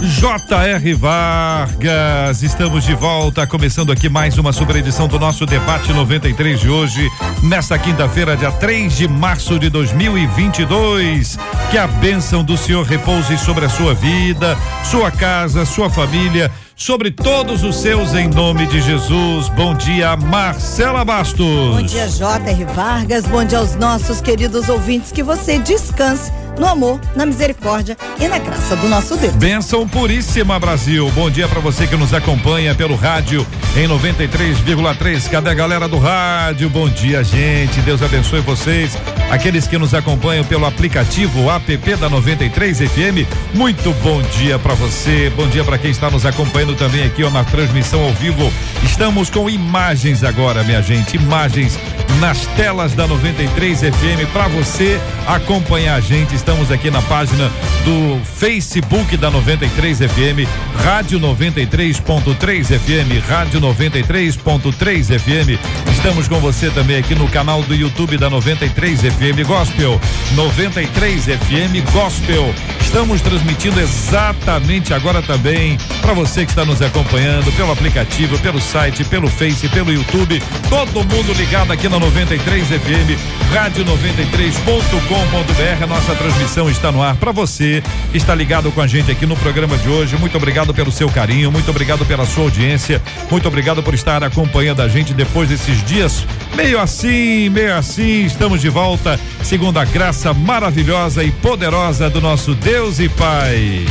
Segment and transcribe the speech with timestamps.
[0.00, 0.94] J.R.
[0.94, 2.42] Vargas.
[2.42, 7.08] Estamos de volta, começando aqui mais uma super edição do nosso debate 93 de hoje,
[7.42, 11.38] nesta quinta-feira, dia 3 de março de 2022.
[11.70, 17.10] Que a bênção do Senhor repouse sobre a sua vida, sua casa, sua família sobre
[17.10, 19.48] todos os seus em nome de Jesus.
[19.48, 21.74] Bom dia, Marcela Bastos.
[21.74, 22.64] Bom dia, J.R.
[22.66, 23.24] Vargas.
[23.24, 25.10] Bom dia aos nossos queridos ouvintes.
[25.10, 29.34] Que você descanse no amor, na misericórdia e na graça do nosso Deus.
[29.34, 31.10] Bênção puríssima, Brasil.
[31.14, 33.46] Bom dia para você que nos acompanha pelo rádio
[33.76, 35.30] em 93,3.
[35.30, 36.68] Cadê a galera do rádio?
[36.70, 37.80] Bom dia, gente.
[37.80, 38.96] Deus abençoe vocês.
[39.30, 43.26] Aqueles que nos acompanham pelo aplicativo app da 93 FM.
[43.54, 45.30] Muito bom dia para você.
[45.36, 48.52] Bom dia para quem está nos acompanhando também aqui ó, na transmissão ao vivo.
[48.82, 51.16] Estamos com imagens agora, minha gente.
[51.16, 51.78] Imagens
[52.20, 56.34] nas telas da 93 FM para você acompanhar a gente.
[56.34, 57.50] Estamos aqui na página
[57.84, 60.48] do Facebook da 93 FM,
[60.82, 65.60] Rádio 93.3 FM, Rádio 93.3 FM.
[65.92, 70.00] Estamos com você também aqui no canal do YouTube da 93 FM Gospel,
[70.34, 72.54] 93 FM Gospel.
[72.80, 79.04] Estamos transmitindo exatamente agora também para você que está nos acompanhando pelo aplicativo, pelo site,
[79.04, 80.42] pelo Face, pelo YouTube.
[80.70, 85.84] Todo mundo ligado aqui na 93 FM, rádio 93.com.br.
[85.84, 89.26] A nossa transmissão está no ar para você que está ligado com a gente aqui
[89.26, 90.16] no programa de hoje.
[90.16, 94.80] Muito obrigado pelo seu carinho, muito obrigado pela sua audiência, muito obrigado por estar acompanhando
[94.80, 98.24] a gente depois desses dias meio assim, meio assim.
[98.24, 103.84] Estamos de volta, segundo a graça maravilhosa e poderosa do nosso Deus e Pai.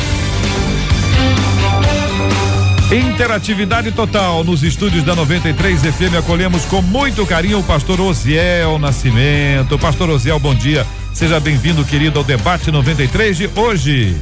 [2.91, 6.17] Interatividade total nos estúdios da 93 FM.
[6.19, 9.79] Acolhemos com muito carinho o pastor Osiel Nascimento.
[9.79, 10.85] Pastor Osiel, bom dia.
[11.11, 14.15] Seja bem-vindo, querido, ao debate 93 de hoje.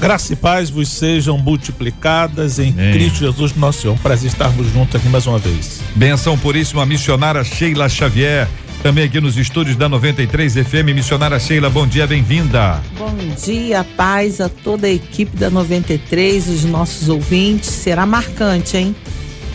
[0.00, 2.92] Graça e paz vos sejam multiplicadas em Amém.
[2.92, 3.96] Cristo Jesus, nosso Senhor.
[3.98, 5.80] Prazer estarmos juntos aqui mais uma vez.
[5.94, 8.48] Benção puríssima, missionária Sheila Xavier.
[8.82, 10.94] Também aqui nos estúdios da 93 FM.
[10.94, 12.82] Missionária Sheila, bom dia, bem-vinda.
[12.96, 13.14] Bom
[13.44, 17.68] dia, paz a toda a equipe da 93, os nossos ouvintes.
[17.68, 18.96] Será marcante, hein?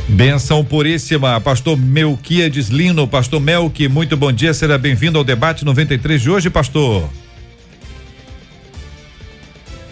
[0.08, 6.22] Benção puríssima, pastor Melquiades Lino, pastor Melqui, muito bom dia, seja bem-vindo ao debate 93
[6.22, 7.10] de hoje, pastor.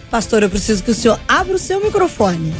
[0.08, 2.54] Pastor, eu preciso que o senhor abra o seu microfone.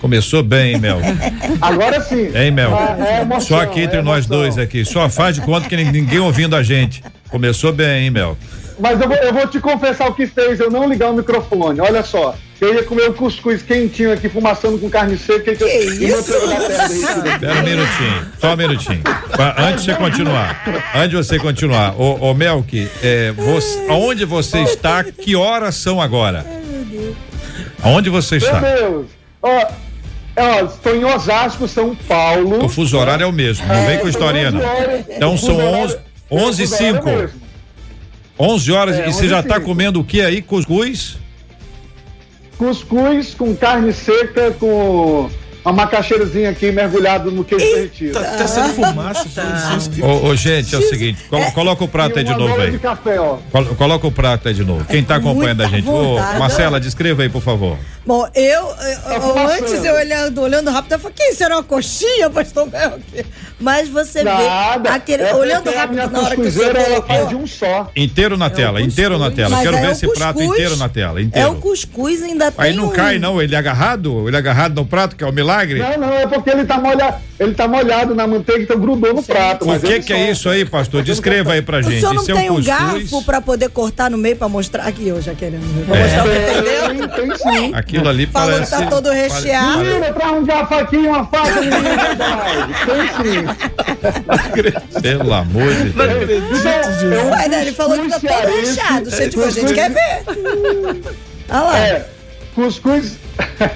[0.00, 1.00] Começou bem, hein, Mel?
[1.60, 2.30] Agora sim.
[2.34, 2.70] Hein, Mel?
[2.70, 5.76] É, é emoção, Só aqui entre é nós dois aqui, só faz de conta que
[5.76, 7.02] ninguém ouvindo a gente.
[7.28, 8.36] Começou bem, hein, Mel?
[8.78, 11.80] Mas eu vou, eu vou te confessar o que fez eu não ligar o microfone.
[11.80, 12.34] Olha só.
[12.60, 15.54] Eu ia comer um cuscuz quentinho aqui, fumaçando com carne seca.
[15.54, 16.32] Que, e isso?
[16.32, 19.02] Espera um minutinho, só um minutinho.
[19.30, 20.64] Pra- antes de você continuar,
[20.94, 25.04] antes de você continuar, ô, ô Melk, é, você, aonde você está?
[25.04, 26.44] Que horas são agora?
[27.80, 28.58] Aonde você Meu está?
[28.58, 29.06] Deus.
[29.40, 29.66] Ó,
[30.38, 32.64] ó, estou em Osasco, São Paulo.
[32.64, 34.60] O fuso horário é o mesmo, não vem com historinha não.
[35.08, 35.98] Então são 11,
[36.30, 37.08] 11 e 5.
[38.38, 40.40] 11 horas É, e você já 11 está comendo o que aí?
[40.40, 41.18] Cuscuz?
[42.56, 45.28] Cuscuz com carne seca, com
[45.68, 48.12] uma macaxeirazinha aqui mergulhado no queijo derretido.
[48.14, 49.90] Tá, tá sendo fumaça, Jesus.
[50.02, 52.70] Ô, ô, gente, é o seguinte, colo- coloca o prato aí de novo aí.
[52.72, 53.36] de café, ó.
[53.50, 54.84] Colo- Coloca o prato aí de novo.
[54.86, 55.88] Quem está acompanhando a muita gente?
[55.88, 56.14] Ô.
[56.38, 57.76] Marcela, descreva aí, por favor.
[58.06, 58.42] Bom, eu,
[59.12, 59.50] eu- fumaçando.
[59.64, 63.26] antes eu olhando, olhando rápido, eu falei, que isso era uma coxinha, pastor Melk?
[63.60, 64.78] Mas você Nada.
[64.88, 67.38] vê, aquele, É olhando a rápido na hora que ela faz de colocou.
[67.40, 67.90] um só.
[67.94, 69.50] Inteiro na tela, inteiro na tela.
[69.50, 71.50] Mas Quero é ver esse prato inteiro na tela, É inteiro.
[71.50, 74.26] o cuscuz ainda tem Aí não um- cai não, ele é agarrado?
[74.26, 75.57] Ele é agarrado no prato, que é o milagre?
[75.66, 79.22] Não, não, é porque ele tá molhado, ele tá molhado na manteiga, então grudou no
[79.22, 79.64] prato.
[79.64, 81.02] O mas que que é isso aí, pastor?
[81.02, 82.00] Descreva aí pra O gente.
[82.00, 82.66] senhor não é tem um um cuscuz?
[82.66, 86.02] garfo pra poder cortar no meio pra mostrar aqui eu já querendo ver, pra É.
[86.02, 87.08] mostrar o que tem dentro.
[87.08, 87.74] Tem, tem sim.
[87.74, 88.76] Aquilo ali Falou parece...
[88.76, 89.78] que tá todo recheado.
[89.84, 91.60] Menina, traz um garfo aqui uma faca, é.
[92.86, 95.00] Tem sim.
[95.00, 96.64] Pelo amor de Deus.
[96.64, 99.10] É Ué, né, ele falou que tá todo recheado.
[99.10, 99.14] É,
[99.46, 100.22] a gente quer ver.
[101.50, 101.78] Olha lá.
[101.78, 102.06] É,
[102.58, 103.18] cuscuz,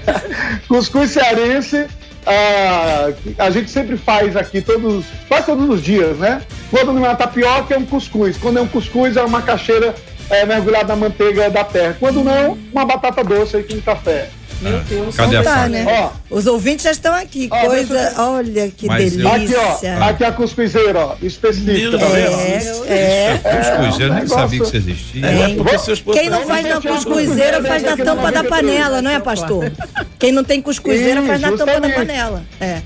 [0.66, 1.86] cuscuz cearense
[2.26, 6.42] ah, a gente sempre faz aqui todos, quase todos os dias, né?
[6.70, 8.36] Quando não é tapioca, é um cuscuz.
[8.36, 9.94] Quando é um cuscuz, é uma macaxeira
[10.30, 11.96] é, mergulhada na manteiga da terra.
[11.98, 14.30] Quando não, uma batata doce aí com café.
[14.62, 15.16] Meu Deus.
[15.16, 15.84] Cadê a Tá, né?
[15.86, 16.10] Ó.
[16.30, 17.48] Os ouvintes já estão aqui.
[17.50, 17.94] Ó, Coisa.
[17.94, 19.98] deixa Olha que Mas eu- Aqui, delícia.
[20.00, 20.04] ó.
[20.08, 21.14] Aqui a cuscuzeira, ó.
[21.20, 22.86] Específica, tá vendo?
[22.86, 23.38] É, é.
[23.38, 25.26] Cuscuz, eu nem negócio- sabia que isso existia.
[25.26, 29.18] É, porque seus Quem não faz na cuscuzeira faz na tampa da panela, não é,
[29.20, 29.70] pastor?
[30.18, 32.42] Quem não tem cuscuzeira faz na tampa da panela.
[32.60, 32.80] É.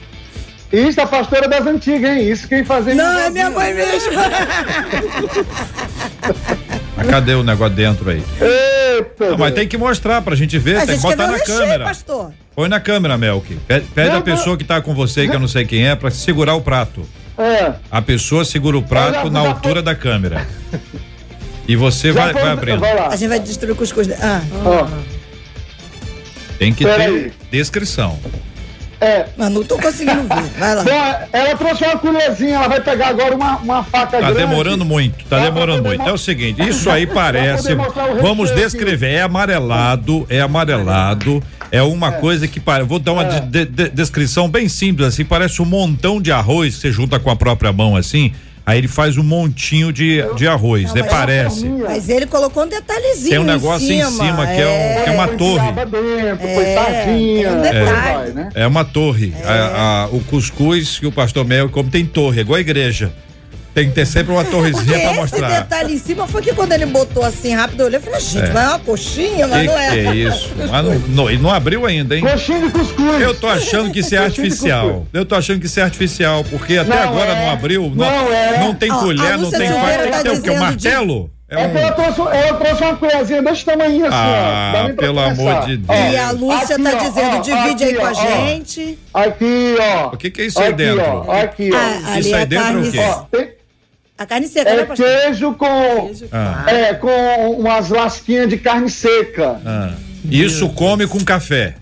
[0.72, 2.28] Isso, a pastora das antigas, hein?
[2.28, 2.92] Isso quem fazia.
[2.94, 4.10] Não, é minha mãe mesmo.
[6.96, 8.22] Mas cadê o negócio dentro aí?
[8.40, 9.30] Eita!
[9.30, 11.58] Não, mas tem que mostrar pra gente ver, A tem que ver botar na recheio,
[11.58, 11.84] câmera.
[11.84, 12.32] pastor.
[12.54, 13.54] Põe na câmera, Melk.
[13.68, 15.94] Pede, pede Não, a pessoa que tá com você, que eu não sei quem é,
[15.94, 17.06] pra segurar o prato.
[17.36, 17.74] É.
[17.90, 20.46] A pessoa segura o prato já- na já altura foi- da câmera.
[21.68, 22.80] E você Já vai, foi- vai abrindo.
[22.80, 22.98] Vai.
[22.98, 24.08] A gente vai destruir o cuscuz.
[24.22, 24.86] Ah, Ó.
[26.58, 27.32] Tem que Pera ter aí.
[27.50, 28.18] descrição.
[29.00, 29.26] É.
[29.36, 30.42] mas não tô conseguindo ver.
[30.58, 30.82] Vai lá.
[30.84, 34.36] Bom, ela trouxe uma colherzinha, ela vai pegar agora uma, uma faca Tá grande.
[34.48, 36.02] demorando muito, tá demorando muito.
[36.08, 37.74] É o seguinte, isso aí parece.
[38.22, 39.10] Vamos descrever.
[39.12, 41.42] É amarelado, é amarelado.
[41.70, 42.88] É uma coisa que parece.
[42.88, 43.40] Vou dar uma É.
[43.40, 45.24] de- de- descrição bem simples, assim.
[45.24, 48.32] Parece um montão de arroz que você junta com a própria mão, assim.
[48.68, 50.94] Aí ele faz um montinho de, de arroz, né?
[50.94, 51.68] mas é uma Parece.
[51.68, 53.30] Mas ele colocou um detalhezinho.
[53.30, 55.72] Tem um negócio em cima, que é um- que é uma torre.
[55.72, 55.86] dentro,
[56.38, 56.74] põe É,
[57.44, 57.84] é um por aí detalhe.
[58.12, 58.48] vai, né?
[58.56, 59.32] É uma torre.
[59.44, 63.12] A- a- o cuscuz que o pastor Mel come tem torre, é igual a igreja.
[63.76, 65.48] Tem que ter sempre uma Porque torrezinha pra esse mostrar.
[65.60, 68.46] detalhe em cima foi que quando ele botou assim rápido, eu olhei e falei, gente,
[68.46, 68.50] É.
[68.54, 69.90] mas é uma coxinha, mas Que não é.
[69.90, 70.50] que é isso?
[70.56, 72.22] Mas não, não, ele não abriu ainda, hein?
[72.22, 73.20] Coxinha de cuscuz.
[73.20, 75.06] Eu tô achando que isso é artificial.
[75.12, 77.34] Eu tô achando que isso é artificial, porque até Não agora é.
[77.44, 77.82] não abriu.
[77.94, 78.58] Não, Não é.
[78.60, 79.98] não tem Ó, a colher, não tem faca.
[79.98, 80.36] Tem tá que ter o quê?
[80.38, 81.30] Um dizendo de- martelo?
[81.48, 81.92] É É um.
[81.92, 84.08] trouxe, ela trouxe uma colherzinha desse tamanho assim, ó.
[84.10, 85.42] Ah, pra pelo começar.
[85.42, 86.12] amor de Ó, Deus.
[86.12, 88.46] E a Lúcia aqui, tá ó, dizendo, ó, divide aí aqui, com a ó, ó.
[88.46, 88.98] gente.
[89.14, 90.06] Aqui, ó.
[90.08, 91.04] O que que é isso aí aqui, dentro?
[91.04, 91.76] Ó, aqui, ó.
[91.76, 92.98] Ah, Isso aí é dentro é o quê?
[92.98, 93.55] Ó, tem-
[94.18, 95.06] A carne seca, né, é pastor?
[95.06, 99.60] queijo com, Ah, é, com umas lasquinhas de carne seca.
[99.64, 99.94] ah.
[100.28, 101.74] Isso come com café.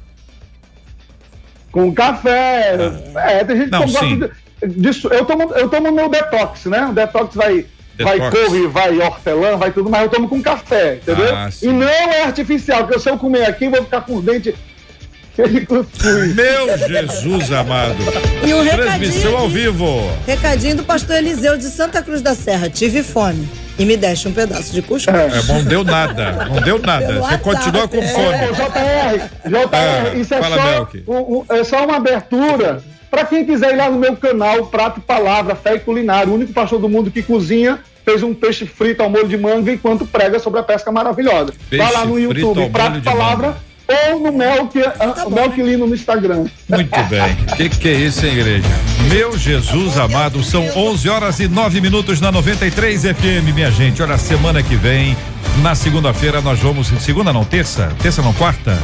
[1.73, 2.77] Com café.
[3.17, 4.31] É, tem gente Não, que gosta
[4.67, 5.09] disso.
[5.09, 6.87] Eu tomo, eu tomo meu detox, né?
[6.87, 7.67] O detox vai,
[7.99, 8.39] vai Detox.
[8.39, 11.35] couve, vai hortelã, vai tudo, mas eu tomo com café, entendeu?
[11.35, 14.25] Ah, e não é artificial, porque se eu comer aqui, eu vou ficar com os
[14.25, 14.55] dentes
[15.37, 16.35] de cuscuz.
[16.35, 17.97] Meu Jesus amado.
[18.47, 20.11] E um Transmissão ao recadinho, vivo.
[20.27, 22.69] recadinho do pastor Eliseu de Santa Cruz da Serra.
[22.71, 23.49] Tive fome
[23.79, 25.17] e me deste um pedaço de cuscuz.
[25.17, 26.47] É bom, não deu nada.
[26.47, 27.07] Não deu nada.
[27.07, 27.43] Pelo Você WhatsApp.
[27.45, 28.07] continua com É.
[28.09, 28.27] fome.
[28.27, 33.25] Ô, JR, JR, Ah, isso é fala, só, um- um- é só uma abertura para
[33.25, 36.53] quem quiser ir lá no meu canal, Prato e Palavra, Fé e Culinária, o único
[36.53, 40.39] pastor do mundo que cozinha, fez um peixe frito ao molho de manga enquanto prega
[40.39, 41.53] sobre a pesca maravilhosa.
[41.71, 43.74] Peixe Vai lá no YouTube, Prato e Palavra, manga.
[43.89, 46.47] Ou no Melk, Tá o Melk Lino no Instagram.
[46.69, 47.37] Muito bem.
[47.53, 48.69] O que, que é isso, hein, igreja?
[49.11, 54.03] Meu Jesus amado, são 11 horas e 9 minutos na 93 FM, minha gente.
[54.03, 55.17] Olha, semana que vem,
[55.63, 56.89] na segunda-feira, nós vamos.
[57.01, 57.93] Segunda não, terça?
[58.03, 58.79] Terça não, quarta?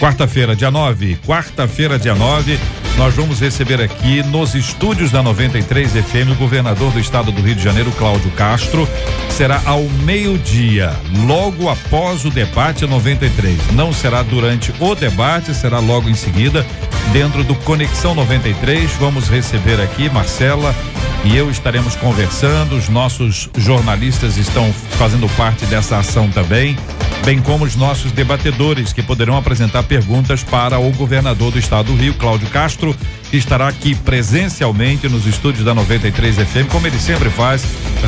[0.00, 1.18] Quarta-feira, dia 9.
[1.26, 2.58] Quarta-feira, dia 9,
[2.96, 7.54] nós vamos receber aqui nos estúdios da 93 FM o governador do estado do Rio
[7.54, 8.88] de Janeiro, Cláudio Castro.
[9.28, 10.90] Será ao meio-dia,
[11.26, 13.72] logo após o debate 93.
[13.72, 16.64] Não será durante o debate, será logo em seguida,
[17.12, 18.90] dentro do Conexão 93.
[18.92, 20.74] Vamos receber aqui Marcela
[21.24, 22.76] e eu estaremos conversando.
[22.76, 26.76] Os nossos jornalistas estão fazendo parte dessa ação também
[27.24, 31.96] bem como os nossos debatedores que poderão apresentar perguntas para o governador do estado do
[31.96, 32.96] Rio, Cláudio Castro,
[33.30, 37.64] que estará aqui presencialmente nos estúdios da 93 FM, como ele sempre faz,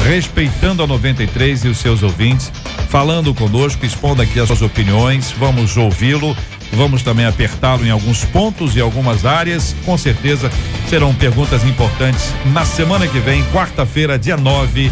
[0.06, 2.50] respeitando a 93 e os seus ouvintes,
[2.88, 5.32] falando conosco, expondo aqui as suas opiniões.
[5.38, 6.36] Vamos ouvi-lo.
[6.72, 9.74] Vamos também apertá-lo em alguns pontos e algumas áreas.
[9.84, 10.50] Com certeza
[10.88, 14.90] serão perguntas importantes na semana que vem, quarta-feira, dia 9,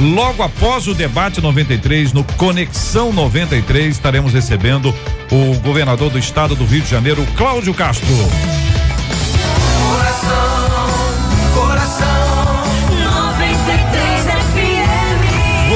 [0.00, 4.94] Logo após o debate 93, no Conexão 93, estaremos recebendo
[5.32, 8.06] o governador do estado do Rio de Janeiro, Cláudio Castro.
[9.90, 10.57] Coração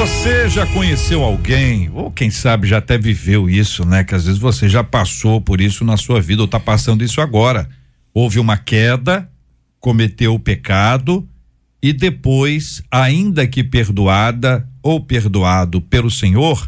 [0.03, 4.03] Você já conheceu alguém, ou quem sabe já até viveu isso, né?
[4.03, 7.21] Que às vezes você já passou por isso na sua vida ou está passando isso
[7.21, 7.69] agora.
[8.13, 9.31] Houve uma queda,
[9.79, 11.25] cometeu o pecado
[11.81, 16.67] e depois, ainda que perdoada ou perdoado pelo Senhor,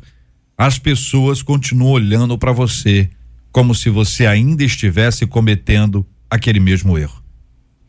[0.58, 3.10] as pessoas continuam olhando para você
[3.52, 7.22] como se você ainda estivesse cometendo aquele mesmo erro.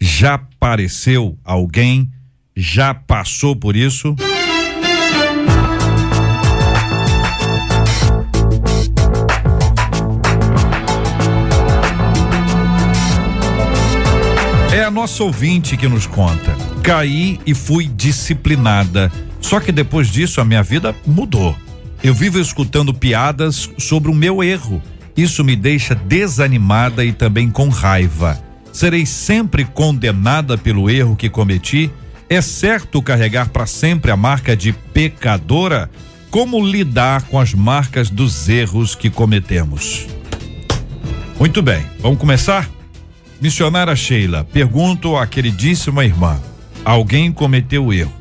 [0.00, 2.10] Já apareceu alguém?
[2.56, 4.16] Já passou por isso?
[14.86, 16.56] A nossa ouvinte que nos conta.
[16.80, 19.10] Caí e fui disciplinada.
[19.40, 21.56] Só que depois disso a minha vida mudou.
[22.04, 24.80] Eu vivo escutando piadas sobre o meu erro.
[25.16, 28.40] Isso me deixa desanimada e também com raiva.
[28.72, 31.90] Serei sempre condenada pelo erro que cometi?
[32.30, 35.90] É certo carregar para sempre a marca de pecadora?
[36.30, 40.06] Como lidar com as marcas dos erros que cometemos?
[41.40, 42.75] Muito bem, vamos começar?
[43.40, 46.40] Missionária Sheila, pergunto à queridíssima irmã:
[46.84, 48.12] alguém cometeu erro.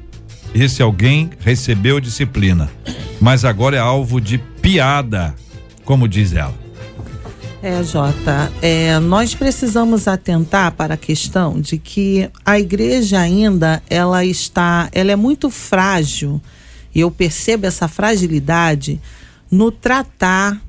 [0.54, 2.70] Esse alguém recebeu disciplina,
[3.20, 5.36] mas agora é alvo de piada,
[5.84, 6.54] como diz ela.
[7.62, 14.24] É, Jota, é, nós precisamos atentar para a questão de que a igreja ainda ela
[14.24, 16.40] está, ela é muito frágil
[16.94, 19.02] e eu percebo essa fragilidade
[19.50, 20.62] no tratar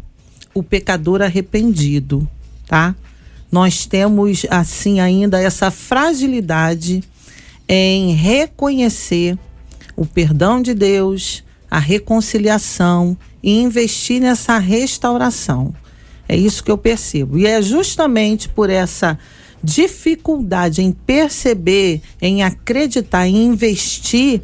[0.55, 2.27] o pecador arrependido,
[2.67, 2.95] tá?
[3.57, 7.03] Nós temos assim ainda essa fragilidade
[7.67, 9.39] em reconhecer
[9.97, 15.75] o perdão de Deus, a reconciliação e investir nessa restauração.
[16.29, 17.39] É isso que eu percebo.
[17.39, 19.19] E é justamente por essa
[19.65, 24.43] dificuldade em perceber, em acreditar, em investir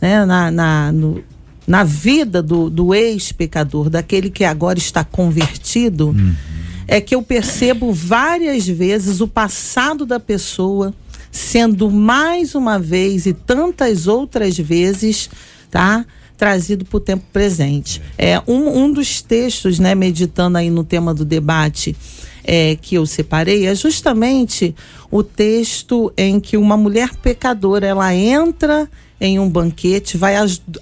[0.00, 1.22] né, na, na, no,
[1.66, 6.34] na vida do, do ex-pecador, daquele que agora está convertido, uhum.
[6.86, 10.94] É que eu percebo várias vezes o passado da pessoa
[11.30, 15.28] sendo mais uma vez e tantas outras vezes,
[15.70, 16.04] tá?
[16.36, 18.02] trazido para o tempo presente.
[18.18, 21.96] É um, um dos textos, né, meditando aí no tema do debate
[22.42, 24.74] é, que eu separei, é justamente
[25.10, 28.88] o texto em que uma mulher pecadora ela entra
[29.26, 30.34] em um banquete, vai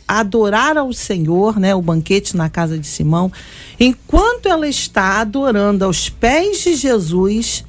[0.06, 3.30] adorar ao Senhor, né, o banquete na casa de Simão.
[3.78, 7.64] Enquanto ela está adorando aos pés de Jesus,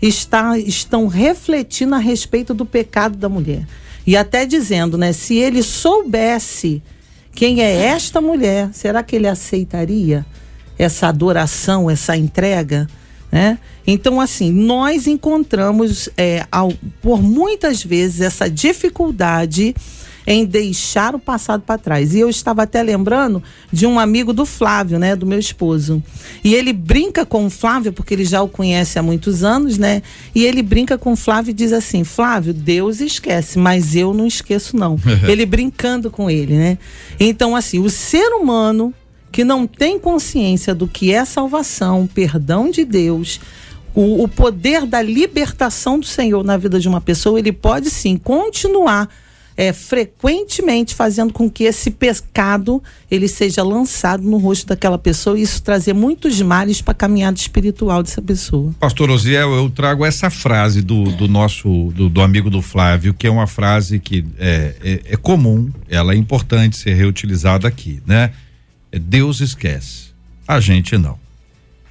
[0.00, 3.66] está, estão refletindo a respeito do pecado da mulher.
[4.06, 6.82] E até dizendo, né, se ele soubesse
[7.34, 8.70] quem é esta mulher?
[8.72, 10.26] Será que ele aceitaria
[10.76, 12.88] essa adoração, essa entrega?
[13.30, 13.58] Né?
[13.86, 19.74] Então, assim, nós encontramos é, ao, por muitas vezes essa dificuldade
[20.30, 22.14] em deixar o passado para trás.
[22.14, 23.42] E eu estava até lembrando
[23.72, 26.02] de um amigo do Flávio, né, do meu esposo.
[26.44, 30.02] E ele brinca com o Flávio porque ele já o conhece há muitos anos, né?
[30.34, 34.26] E ele brinca com o Flávio e diz assim: "Flávio, Deus esquece, mas eu não
[34.26, 34.98] esqueço não".
[35.26, 36.76] ele brincando com ele, né?
[37.18, 38.92] Então assim, o ser humano
[39.32, 43.40] que não tem consciência do que é salvação, perdão de Deus,
[43.94, 48.18] o, o, poder da libertação do Senhor na vida de uma pessoa, ele pode sim
[48.18, 49.08] continuar
[49.58, 55.42] é, frequentemente fazendo com que esse pecado ele seja lançado no rosto daquela pessoa e
[55.42, 58.72] isso trazer muitos males para a caminhada espiritual dessa pessoa.
[58.78, 63.26] Pastor Osiel, eu trago essa frase do, do nosso do, do, amigo do Flávio, que
[63.26, 68.30] é uma frase que é, é, é comum, ela é importante ser reutilizada aqui, né?
[68.92, 70.10] É Deus esquece,
[70.46, 71.27] a gente não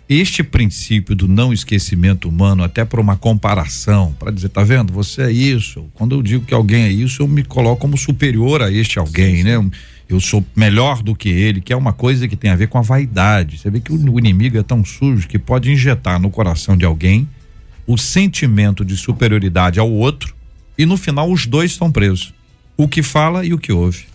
[0.10, 5.24] este princípio do não esquecimento humano, até por uma comparação, para dizer, tá vendo, você
[5.24, 5.86] é isso.
[5.94, 9.38] Quando eu digo que alguém é isso, eu me coloco como superior a este alguém,
[9.38, 9.44] sim, sim.
[9.44, 9.70] né?
[10.08, 12.78] Eu sou melhor do que ele, que é uma coisa que tem a ver com
[12.78, 13.58] a vaidade.
[13.58, 16.86] Você vê que o, o inimigo é tão sujo que pode injetar no coração de
[16.86, 17.28] alguém
[17.86, 20.34] o sentimento de superioridade ao outro
[20.78, 22.34] e no final os dois estão presos.
[22.78, 24.06] O que fala e o que ouve.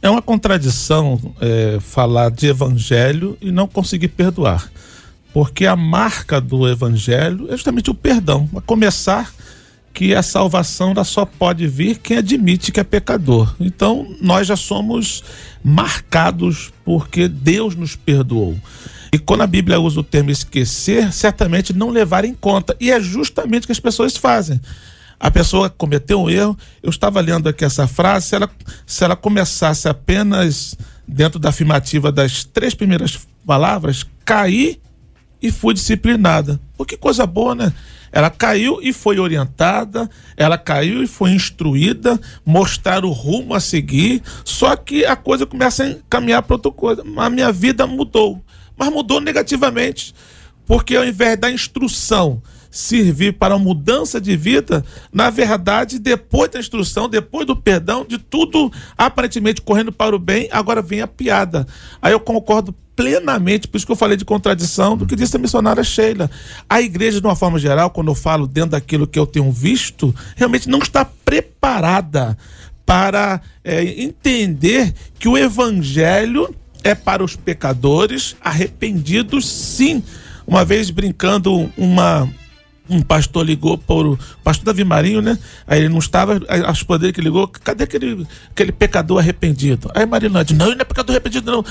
[0.00, 4.70] É uma contradição é, falar de evangelho e não conseguir perdoar
[5.36, 8.48] porque a marca do evangelho é justamente o perdão.
[8.56, 9.30] A começar
[9.92, 13.54] que a salvação só pode vir quem admite que é pecador.
[13.60, 15.22] Então, nós já somos
[15.62, 18.56] marcados porque Deus nos perdoou.
[19.12, 22.74] E quando a Bíblia usa o termo esquecer, certamente não levar em conta.
[22.80, 24.58] E é justamente o que as pessoas fazem.
[25.20, 26.56] A pessoa cometeu um erro.
[26.82, 28.28] Eu estava lendo aqui essa frase.
[28.28, 28.50] Se ela,
[28.86, 30.74] se ela começasse apenas
[31.06, 34.80] dentro da afirmativa das três primeiras palavras, cair
[35.40, 36.60] e fui disciplinada.
[36.76, 37.72] Pô, que coisa boa, né?
[38.12, 44.22] Ela caiu e foi orientada, ela caiu e foi instruída, mostrar o rumo a seguir,
[44.44, 47.04] só que a coisa começa a caminhar para outra coisa.
[47.16, 48.42] A minha vida mudou,
[48.76, 50.14] mas mudou negativamente,
[50.64, 56.58] porque ao invés da instrução servir para a mudança de vida, na verdade, depois da
[56.58, 61.66] instrução, depois do perdão, de tudo aparentemente correndo para o bem, agora vem a piada.
[62.00, 65.38] Aí eu concordo plenamente, por isso que eu falei de contradição do que disse a
[65.38, 66.30] missionária Sheila.
[66.68, 70.14] A igreja, de uma forma geral, quando eu falo dentro daquilo que eu tenho visto,
[70.34, 72.36] realmente não está preparada
[72.86, 80.02] para é, entender que o evangelho é para os pecadores arrependidos, sim.
[80.46, 82.32] Uma vez brincando, uma
[82.88, 85.38] um pastor ligou para o pastor Davi Marinho, né?
[85.66, 89.90] Aí ele não estava, a esposa que ligou, cadê aquele, aquele pecador arrependido?
[89.94, 91.64] Aí Marilã disse, não, ele não é pecador arrependido, não.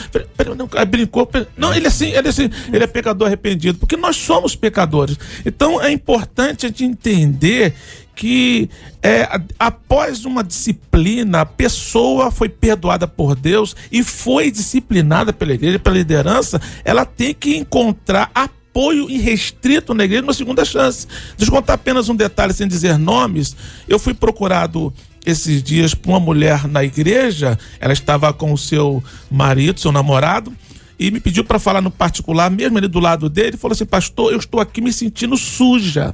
[0.76, 4.16] Aí brincou, não, ele é assim, ele é assim, ele é pecador arrependido, porque nós
[4.16, 5.18] somos pecadores.
[5.46, 7.76] Então é importante a gente entender
[8.16, 8.70] que
[9.04, 9.28] é,
[9.60, 15.98] após uma disciplina, a pessoa foi perdoada por Deus e foi disciplinada pela igreja, pela
[15.98, 18.32] liderança, ela tem que encontrar
[18.76, 21.08] apoio irrestrito na igreja, uma segunda chance.
[21.38, 23.56] Deixa eu contar apenas um detalhe sem dizer nomes.
[23.88, 24.94] Eu fui procurado
[25.26, 29.02] esses dias por uma mulher na igreja, ela estava com o seu
[29.32, 30.54] marido, seu namorado,
[31.00, 34.34] e me pediu para falar no particular, mesmo ali do lado dele, falou assim: Pastor,
[34.34, 36.14] eu estou aqui me sentindo suja.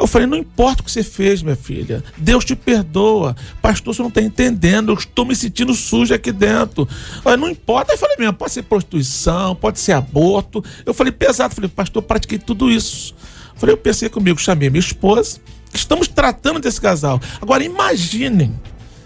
[0.00, 2.02] Eu falei, não importa o que você fez, minha filha.
[2.16, 3.36] Deus te perdoa.
[3.60, 4.90] Pastor, você não está entendendo.
[4.90, 6.88] Eu estou me sentindo suja aqui dentro.
[7.22, 7.92] Eu, não importa.
[7.92, 10.64] Eu falei mesmo, pode ser prostituição, pode ser aborto.
[10.86, 11.52] Eu falei, pesado.
[11.52, 13.14] Eu falei, pastor, pratiquei tudo isso.
[13.52, 15.38] Eu falei, eu pensei comigo, chamei minha esposa.
[15.74, 17.20] Estamos tratando desse casal.
[17.38, 18.58] Agora, imaginem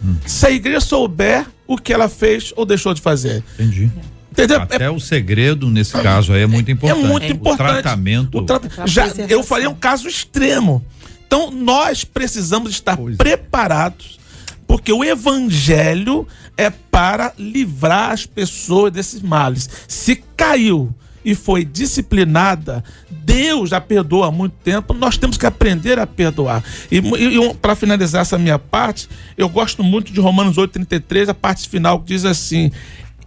[0.02, 0.14] hum.
[0.24, 3.42] se a igreja souber o que ela fez ou deixou de fazer.
[3.54, 3.90] Entendi.
[4.34, 4.60] Entendeu?
[4.60, 7.04] Até é, o segredo, nesse caso aí, é muito importante.
[7.04, 7.70] É muito importante.
[7.70, 8.38] O tratamento.
[8.38, 8.60] O tra...
[8.84, 10.84] Já, eu falei um caso extremo.
[11.24, 13.16] Então, nós precisamos estar pois é.
[13.16, 14.18] preparados,
[14.66, 16.26] porque o evangelho
[16.56, 19.70] é para livrar as pessoas desses males.
[19.86, 20.92] Se caiu
[21.24, 26.62] e foi disciplinada, Deus já perdoa há muito tempo, nós temos que aprender a perdoar.
[26.90, 31.68] E, e para finalizar essa minha parte, eu gosto muito de Romanos 8,33, a parte
[31.68, 32.70] final que diz assim: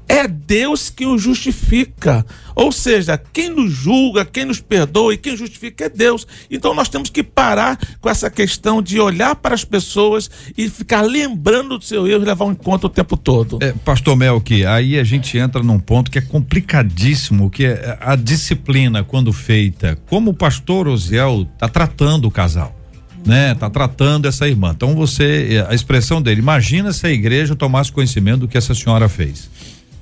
[0.08, 2.26] é Deus que o justifica.
[2.56, 6.26] Ou seja, quem nos julga, quem nos perdoa e quem justifica é Deus.
[6.50, 11.02] Então nós temos que parar com essa questão de olhar para as pessoas e ficar
[11.02, 13.60] lembrando do seu erro e levar em conta o tempo todo.
[13.62, 18.16] É, Pastor Melk, aí a gente entra num ponto que é complicadíssimo, que é a
[18.16, 19.98] disciplina quando feita.
[20.10, 22.76] Como o pastor Osiel está tratando o casal
[23.26, 23.54] né?
[23.56, 24.72] Tá tratando essa irmã.
[24.74, 29.10] Então você, a expressão dele, imagina se a igreja tomasse conhecimento do que essa senhora
[29.10, 29.50] fez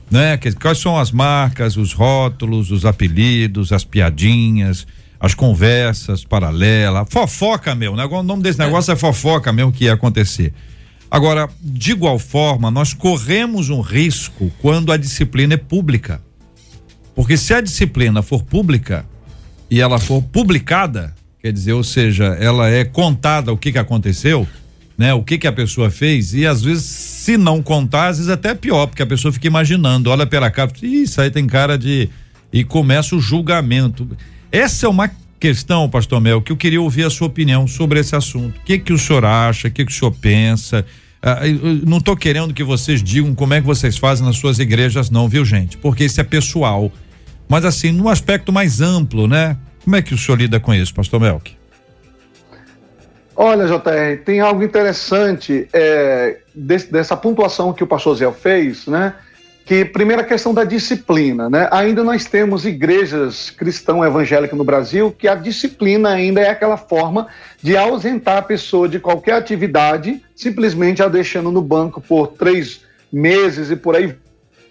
[0.09, 0.37] né?
[0.61, 4.85] Quais são as marcas, os rótulos, os apelidos, as piadinhas,
[5.19, 8.05] as conversas paralelas, fofoca meu, né?
[8.05, 10.53] O nome desse negócio é, fofoca mesmo que ia acontecer.
[11.09, 16.21] Agora, de igual forma, nós corremos um risco quando a disciplina é pública.
[17.15, 19.05] Porque se a disciplina for pública
[19.71, 24.45] e ela for publicada, quer dizer, ou seja, ela é contada o que que aconteceu,
[24.97, 25.13] né?
[25.13, 28.49] O que que a pessoa fez e às vezes se não contar, às vezes até
[28.49, 32.09] é pior, porque a pessoa fica imaginando, olha pela cara, isso aí tem cara de
[32.51, 34.07] e começa o julgamento.
[34.51, 38.15] Essa é uma questão, pastor Mel, que eu queria ouvir a sua opinião sobre esse
[38.15, 38.57] assunto.
[38.57, 39.67] O que que o senhor acha?
[39.67, 40.85] O que que o senhor pensa?
[41.21, 41.41] Ah,
[41.85, 45.27] não estou querendo que vocês digam como é que vocês fazem nas suas igrejas, não,
[45.27, 45.77] viu, gente?
[45.77, 46.91] Porque isso é pessoal.
[47.49, 49.57] Mas assim, num aspecto mais amplo, né?
[49.83, 51.51] Como é que o senhor lida com isso, pastor Melk?
[53.35, 59.13] Olha, JR, tem algo interessante é, dessa pontuação que o pastor Zé fez, né?
[59.65, 61.67] Que primeira questão da disciplina, né?
[61.71, 67.27] Ainda nós temos igrejas cristão evangélicas no Brasil que a disciplina ainda é aquela forma
[67.61, 73.69] de ausentar a pessoa de qualquer atividade, simplesmente a deixando no banco por três meses
[73.69, 74.15] e por aí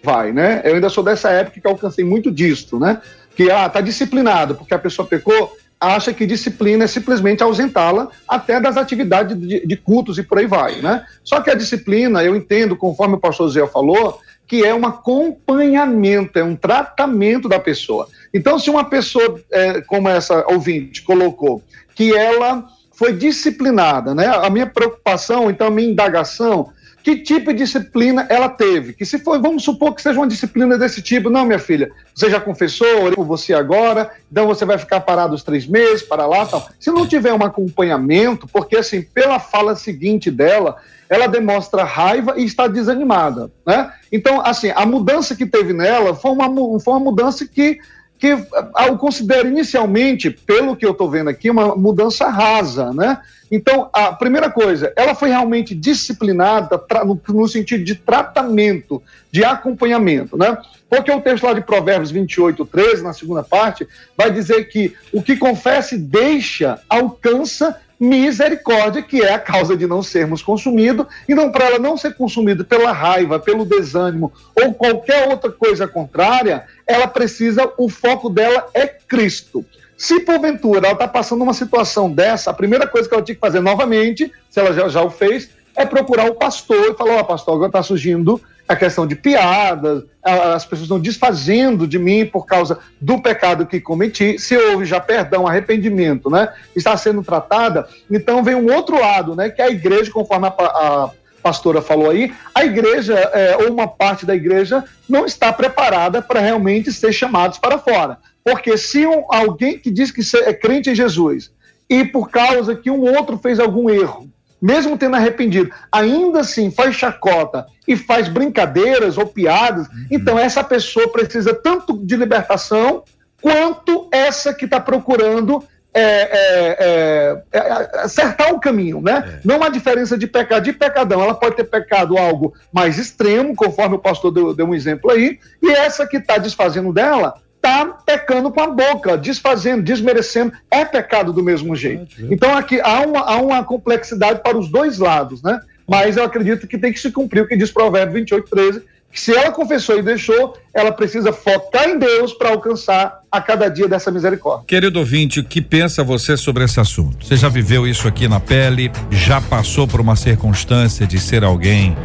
[0.01, 0.61] vai, né?
[0.63, 2.99] Eu ainda sou dessa época que alcancei muito disso, né?
[3.35, 5.55] Que ah, tá disciplinado porque a pessoa pecou,
[5.93, 10.47] acha que disciplina é simplesmente ausentá-la até das atividades de, de, cultos e por aí
[10.47, 11.05] vai, né?
[11.23, 16.37] Só que a disciplina, eu entendo, conforme o pastor Zé falou, que é um acompanhamento,
[16.37, 18.07] é um tratamento da pessoa.
[18.33, 21.61] Então, se uma pessoa, é, como essa ouvinte colocou,
[21.95, 24.27] que ela foi disciplinada, né?
[24.27, 26.71] A minha preocupação, então, a minha indagação
[27.05, 28.93] que tipo de disciplina ela teve.
[28.93, 32.31] Que se for, vamos supor que seja uma disciplina desse tipo, não, minha filha, você
[32.31, 36.25] já confessou, orei por você agora, então você vai ficar parado os três meses, para
[36.25, 36.67] lá, tal.
[36.79, 42.43] Se não tiver um acompanhamento, porque assim, pela fala seguinte dela, ela demonstra raiva e
[42.43, 43.93] está desanimada, né?
[44.11, 47.77] Então, assim, a mudança que teve nela foi uma, foi uma mudança que
[48.25, 48.47] que
[48.87, 53.21] eu considero inicialmente, pelo que eu estou vendo aqui, uma mudança rasa, né?
[53.51, 60.35] Então, a primeira coisa, ela foi realmente disciplinada no, no, sentido de tratamento, de acompanhamento,
[60.35, 60.57] né?
[60.89, 65.21] Porque o texto lá de Provérbios 28, 13, na segunda parte, vai dizer que o
[65.21, 71.33] que confessa e deixa alcança misericórdia, que é a causa de não sermos consumidos, e
[71.33, 76.65] não para ela não ser consumida pela raiva, pelo desânimo ou qualquer outra coisa contrária,
[76.85, 79.65] ela precisa, o foco dela é Cristo.
[79.97, 83.41] Se porventura ela está passando uma situação dessa, a primeira coisa que ela tinha que
[83.41, 87.19] fazer novamente, se ela já, já o fez, é procurar o pastor e falar: Ó,
[87.21, 92.25] oh, pastor, agora está surgindo a questão de piadas, as pessoas estão desfazendo de mim
[92.25, 94.39] por causa do pecado que cometi.
[94.39, 96.51] Se houve já perdão, arrependimento, né?
[96.75, 97.87] Está sendo tratada.
[98.09, 99.49] Então vem um outro lado, né?
[99.49, 101.11] Que é a igreja, conforme a, a
[101.43, 106.39] pastora falou aí, a igreja, é, ou uma parte da igreja, não está preparada para
[106.39, 108.17] realmente ser chamados para fora.
[108.43, 111.51] Porque se um, alguém que diz que é crente em Jesus
[111.87, 114.27] e por causa que um outro fez algum erro,
[114.65, 120.07] mesmo tendo arrependido, ainda assim faz chacota e faz brincadeiras ou piadas, uhum.
[120.09, 123.03] então essa pessoa precisa tanto de libertação
[123.39, 129.23] quanto essa que está procurando é, é, é, é, acertar o caminho, né?
[129.35, 129.39] É.
[129.45, 131.21] Não há diferença de pecado e pecadão.
[131.21, 135.39] Ela pode ter pecado algo mais extremo, conforme o pastor deu, deu um exemplo aí,
[135.61, 141.33] e essa que está desfazendo dela está pecando com a boca, desfazendo, desmerecendo, é pecado
[141.33, 142.07] do mesmo jeito.
[142.31, 145.59] Então aqui há uma, há uma complexidade para os dois lados, né?
[145.87, 148.81] Mas eu acredito que tem que se cumprir o que diz Provérbio 28, 13,
[149.13, 153.87] se ela confessou e deixou, ela precisa focar em Deus para alcançar a cada dia
[153.87, 154.65] dessa misericórdia.
[154.67, 157.25] Querido ouvinte, o que pensa você sobre esse assunto?
[157.25, 158.91] Você já viveu isso aqui na pele?
[159.09, 161.95] Já passou por uma circunstância de ser alguém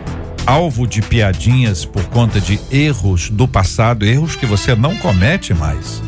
[0.47, 6.03] alvo de piadinhas por conta de erros do passado, erros que você não comete mais?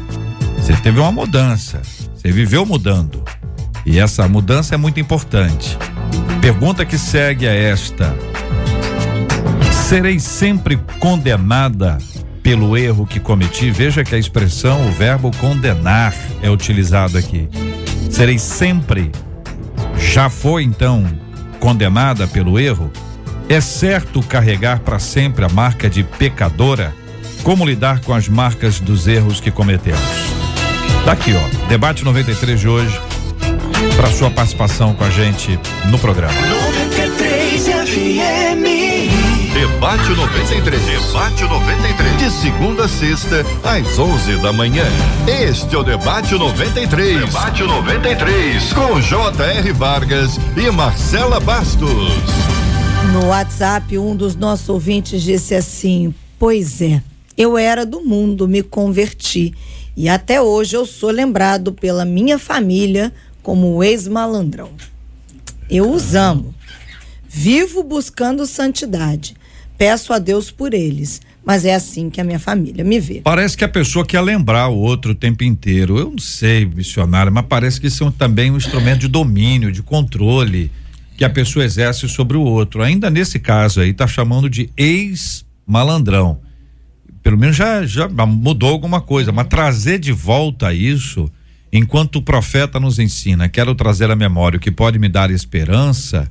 [0.56, 1.82] Você teve uma mudança,
[2.14, 3.22] você viveu mudando.
[3.84, 5.76] E essa mudança é muito importante.
[6.40, 8.14] Pergunta que segue é esta:
[9.88, 11.98] Serei sempre condenada
[12.42, 13.70] pelo erro que cometi.
[13.70, 17.48] Veja que a expressão, o verbo condenar é utilizado aqui.
[18.10, 19.10] Serei sempre,
[19.96, 21.04] já foi então
[21.60, 22.90] condenada pelo erro?
[23.52, 26.94] É certo carregar para sempre a marca de pecadora?
[27.42, 30.00] Como lidar com as marcas dos erros que cometemos?
[31.04, 31.68] Tá aqui, ó.
[31.68, 32.98] Debate 93 de hoje.
[33.94, 35.60] Para sua participação com a gente
[35.90, 36.32] no programa.
[36.32, 39.52] 93 FM.
[39.52, 40.82] Debate 93.
[40.86, 42.16] Debate 93.
[42.16, 44.86] De segunda a sexta, às 11 da manhã.
[45.28, 47.26] Este é o Debate 93.
[47.26, 48.72] Debate 93.
[48.72, 49.72] Com J.R.
[49.72, 52.61] Vargas e Marcela Bastos.
[53.12, 57.02] No WhatsApp, um dos nossos ouvintes disse assim: Pois é,
[57.36, 59.52] eu era do mundo, me converti.
[59.94, 64.70] E até hoje eu sou lembrado pela minha família como ex-malandrão.
[65.68, 66.54] Eu os amo.
[67.28, 69.36] Vivo buscando santidade
[69.82, 71.20] peço a Deus por eles.
[71.44, 73.20] Mas é assim que a minha família me vê.
[73.24, 75.98] Parece que a pessoa quer lembrar o outro o tempo inteiro.
[75.98, 80.70] Eu não sei, missionário, mas parece que é também um instrumento de domínio, de controle
[81.16, 82.82] que a pessoa exerce sobre o outro.
[82.82, 86.40] Ainda nesse caso aí, tá chamando de ex-malandrão.
[87.22, 91.30] Pelo menos já, já mudou alguma coisa, mas trazer de volta isso,
[91.72, 96.28] enquanto o profeta nos ensina, quero trazer à memória o que pode me dar esperança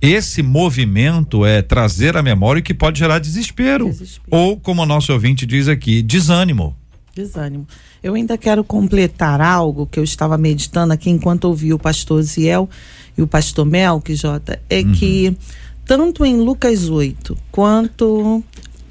[0.00, 3.90] esse movimento é trazer a memória que pode gerar desespero.
[3.90, 4.26] desespero.
[4.30, 6.76] Ou, como o nosso ouvinte diz aqui, desânimo.
[7.18, 7.66] Desânimo.
[8.02, 12.70] Eu ainda quero completar algo que eu estava meditando aqui enquanto ouvi o pastor Ziel
[13.16, 14.92] e o pastor Melk, Jota, é uhum.
[14.92, 15.36] que
[15.84, 18.42] tanto em Lucas 8 quanto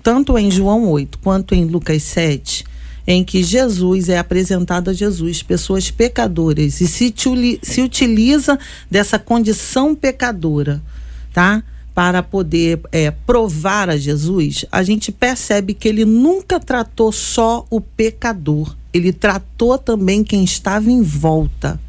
[0.03, 2.65] tanto em João 8 quanto em Lucas 7,
[3.05, 7.13] em que Jesus é apresentado a Jesus, pessoas pecadoras, e se,
[7.61, 8.59] se utiliza
[8.89, 10.81] dessa condição pecadora
[11.37, 11.63] tá?
[11.97, 17.81] Para poder é, provar a Jesus, a gente percebe que ele nunca tratou só o
[17.81, 21.79] pecador, ele tratou também quem estava em volta,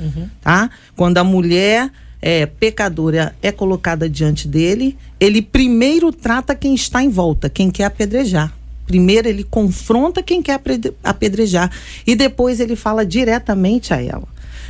[0.00, 0.26] uhum.
[0.40, 0.70] tá?
[0.96, 7.10] Quando a mulher é, pecadora é colocada diante dele, ele primeiro trata quem está em
[7.10, 8.50] volta, quem quer apedrejar.
[8.86, 10.58] Primeiro ele confronta quem quer
[11.04, 11.70] apedrejar
[12.06, 14.26] e depois ele fala diretamente a ela.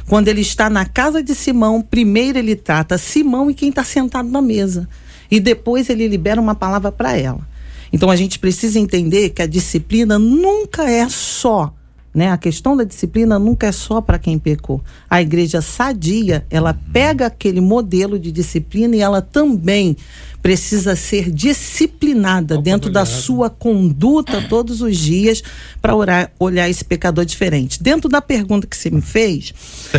[0.09, 4.29] Quando ele está na casa de Simão, primeiro ele trata Simão e quem está sentado
[4.29, 4.89] na mesa.
[5.31, 7.47] E depois ele libera uma palavra para ela.
[7.93, 11.75] Então a gente precisa entender que a disciplina nunca é só,
[12.15, 12.31] né?
[12.31, 14.83] A questão da disciplina nunca é só para quem pecou.
[15.09, 19.97] A igreja sadia, ela pega aquele modelo de disciplina e ela também
[20.43, 25.43] precisa ser disciplinada dentro da sua conduta todos os dias
[25.83, 27.83] para olhar esse pecador diferente.
[27.83, 29.53] Dentro da pergunta que você me fez.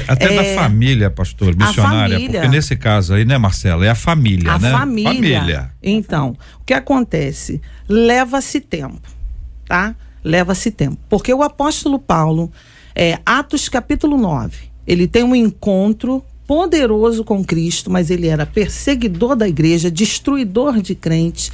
[0.07, 3.85] Até é, da família, pastor, missionária, família, porque nesse caso aí, né, Marcela?
[3.85, 4.71] É a família, a né?
[4.71, 5.39] Família.
[5.39, 5.71] família.
[5.83, 7.61] Então, o que acontece?
[7.87, 9.01] Leva-se tempo,
[9.67, 9.95] tá?
[10.23, 10.97] Leva-se tempo.
[11.09, 12.51] Porque o apóstolo Paulo,
[12.95, 19.35] é, Atos capítulo 9, ele tem um encontro poderoso com Cristo, mas ele era perseguidor
[19.35, 21.51] da igreja, destruidor de crentes.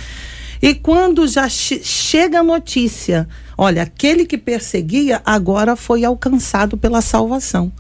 [0.62, 7.02] E quando já che chega a notícia, olha, aquele que perseguia agora foi alcançado pela
[7.02, 7.72] salvação.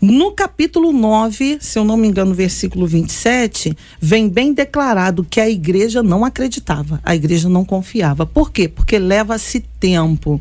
[0.00, 5.50] No capítulo 9, se eu não me engano, versículo 27, vem bem declarado que a
[5.50, 8.24] igreja não acreditava, a igreja não confiava.
[8.24, 8.68] Por quê?
[8.68, 10.40] Porque leva-se tempo.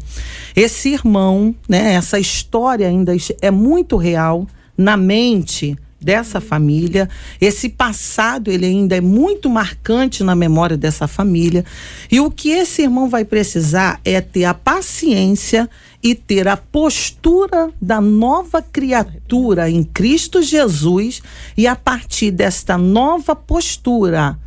[0.55, 4.45] Esse irmão, né, essa história ainda é muito real
[4.77, 7.09] na mente dessa família.
[7.41, 11.65] Esse passado, ele ainda é muito marcante na memória dessa família.
[12.11, 15.67] E o que esse irmão vai precisar é ter a paciência
[16.09, 21.21] e ter a postura da nova criatura em Cristo Jesus
[21.57, 24.39] e a partir desta nova postura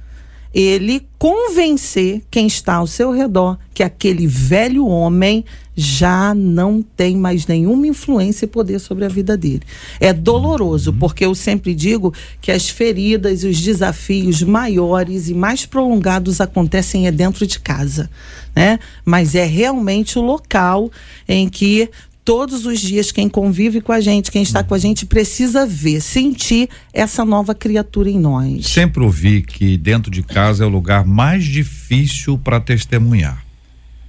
[0.55, 5.45] ele convencer quem está ao seu redor que aquele velho homem
[5.81, 9.63] já não tem mais nenhuma influência e poder sobre a vida dele.
[9.99, 15.65] É doloroso, porque eu sempre digo que as feridas e os desafios maiores e mais
[15.65, 18.11] prolongados acontecem é dentro de casa,
[18.55, 18.79] né?
[19.05, 20.91] Mas é realmente o local
[21.27, 21.89] em que
[22.25, 26.01] todos os dias quem convive com a gente, quem está com a gente precisa ver,
[26.03, 28.67] sentir essa nova criatura em nós.
[28.67, 33.50] Sempre ouvi que dentro de casa é o lugar mais difícil para testemunhar.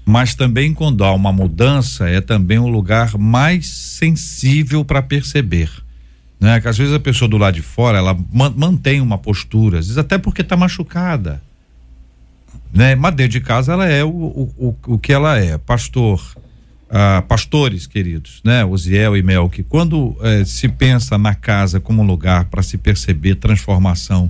[0.05, 5.69] Mas também quando há uma mudança é também o lugar mais sensível para perceber.
[6.39, 6.59] Né?
[6.59, 9.85] Que às vezes a pessoa do lado de fora ela man- mantém uma postura, às
[9.85, 11.41] vezes até porque está machucada.
[12.73, 12.95] Né?
[12.95, 16.19] Mas dentro de casa ela é o, o, o, o que ela é, pastor,
[16.89, 18.65] ah, pastores queridos, né?
[18.65, 22.77] Osiel e Mel, que quando eh, se pensa na casa como um lugar para se
[22.77, 24.29] perceber transformação,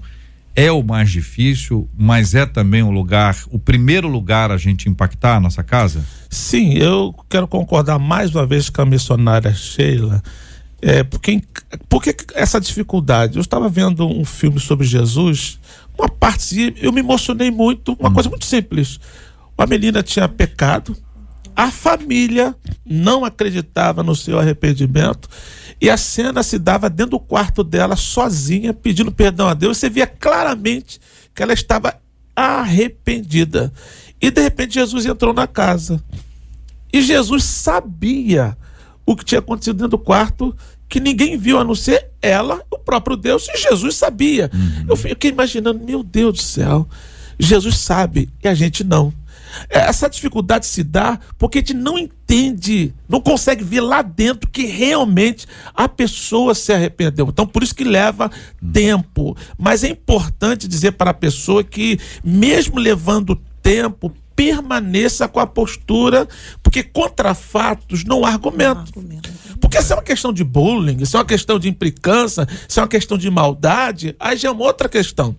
[0.55, 5.37] é o mais difícil, mas é também o lugar, o primeiro lugar a gente impactar
[5.37, 6.05] a nossa casa?
[6.29, 10.21] Sim, eu quero concordar mais uma vez com a missionária Sheila.
[10.81, 11.41] É, porque,
[11.87, 13.37] por que essa dificuldade?
[13.37, 15.59] Eu estava vendo um filme sobre Jesus,
[15.97, 18.99] uma parte, eu me emocionei muito, uma coisa muito simples.
[19.57, 20.97] Uma menina tinha pecado,
[21.55, 25.29] a família não acreditava no seu arrependimento
[25.81, 29.79] e a cena se dava dentro do quarto dela, sozinha, pedindo perdão a Deus.
[29.79, 31.01] Você via claramente
[31.33, 31.99] que ela estava
[32.35, 33.73] arrependida.
[34.21, 36.01] E de repente Jesus entrou na casa.
[36.93, 38.55] E Jesus sabia
[39.05, 40.55] o que tinha acontecido dentro do quarto,
[40.87, 44.51] que ninguém viu a não ser ela, o próprio Deus, e Jesus sabia.
[44.87, 46.87] Eu fiquei imaginando, meu Deus do céu,
[47.39, 49.11] Jesus sabe e a gente não.
[49.69, 52.20] Essa dificuldade se dá porque a gente não entende,
[53.09, 57.27] não consegue ver lá dentro que realmente a pessoa se arrependeu.
[57.29, 58.31] Então, por isso que leva
[58.71, 59.35] tempo.
[59.57, 66.27] Mas é importante dizer para a pessoa que, mesmo levando tempo, permaneça com a postura,
[66.63, 68.91] porque contra fatos não há argumento.
[69.71, 72.81] Porque se é uma questão de bullying, se é uma questão de implicância, se é
[72.81, 75.33] uma questão de maldade, aí já é uma outra questão.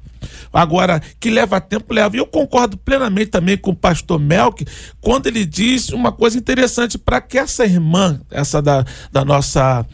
[0.51, 2.17] Agora, que leva tempo, leva.
[2.17, 4.65] E eu concordo plenamente também com o pastor Melk,
[5.03, 9.85] quando ele diz uma coisa interessante para que essa irmã, essa da, da nossa.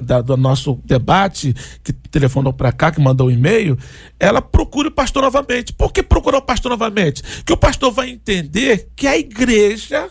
[0.00, 3.76] da- do nosso debate, que telefonou para cá, que mandou um e-mail,
[4.20, 5.72] ela procure o pastor novamente.
[5.72, 7.20] Por que procurar o pastor novamente?
[7.44, 10.08] Que o pastor vai entender que a igreja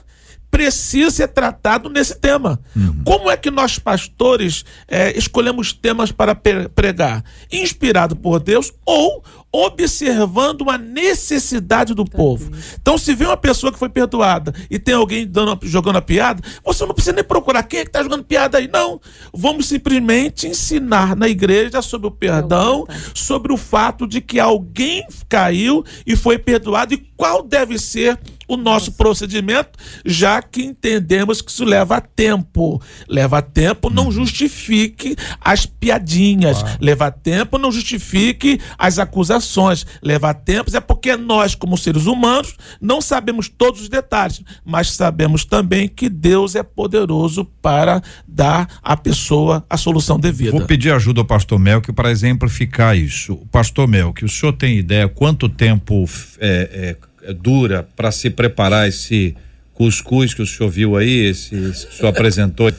[0.57, 2.59] precisa ser tratado nesse tema.
[3.05, 7.23] Como é que nós, pastores, eh, escolhemos temas para pregar?
[7.51, 12.51] Inspirado por Deus ou observando uma necessidade do povo.
[12.81, 16.41] Então, se vê uma pessoa que foi perdoada e tem alguém dando, jogando a piada,
[16.65, 18.99] você não precisa nem procurar quem é que está jogando piada aí, não.
[19.33, 25.83] Vamos simplesmente ensinar na igreja sobre o perdão, sobre o fato de que alguém caiu
[26.05, 31.65] e foi perdoado e qual deve ser o nosso procedimento, já que entendemos que isso
[31.65, 32.81] leva tempo.
[33.07, 36.63] Leva tempo, não justifique as piadinhas.
[36.79, 39.85] Leva tempo, não justifique as acusações.
[40.01, 45.43] Leva tempo, é porque nós, como seres humanos, não sabemos todos os detalhes, mas sabemos
[45.43, 50.51] também que Deus é poderoso para dar à pessoa a solução devida.
[50.51, 53.37] Vou pedir ajuda ao pastor Melk para exemplificar isso.
[53.51, 56.05] Pastor Melk, o senhor tem ideia quanto tempo
[56.39, 59.35] é, é, dura para se preparar esse
[59.73, 62.71] cuscuz que o senhor viu aí, esse, esse que o senhor apresentou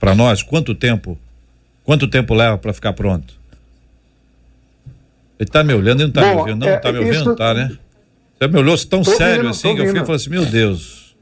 [0.00, 0.42] para nós?
[0.42, 1.18] Quanto tempo?
[1.84, 3.34] Quanto tempo leva para ficar pronto?
[5.38, 6.68] Ele tá me olhando, ele não tá Bom, me ouvindo, não?
[6.68, 7.14] é, tá me ouvindo?
[7.16, 7.76] isso- Tá, né?
[8.38, 11.14] Você me olhou tão Tô sério ouvindo, assim que eu fiquei falando assim, meu Deus.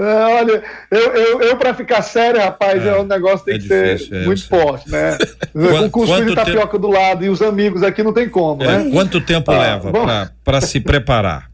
[0.00, 3.64] É, olha, eu, eu, eu para ficar sério, rapaz, é, um negócio tem é que
[3.64, 5.18] difícil, ser é, muito forte, né?
[5.90, 8.90] Quanto de tapioca do lado e os amigos aqui não tem como, É, né?
[8.92, 10.06] quanto tempo Ah, leva bom.
[10.44, 11.50] para se preparar?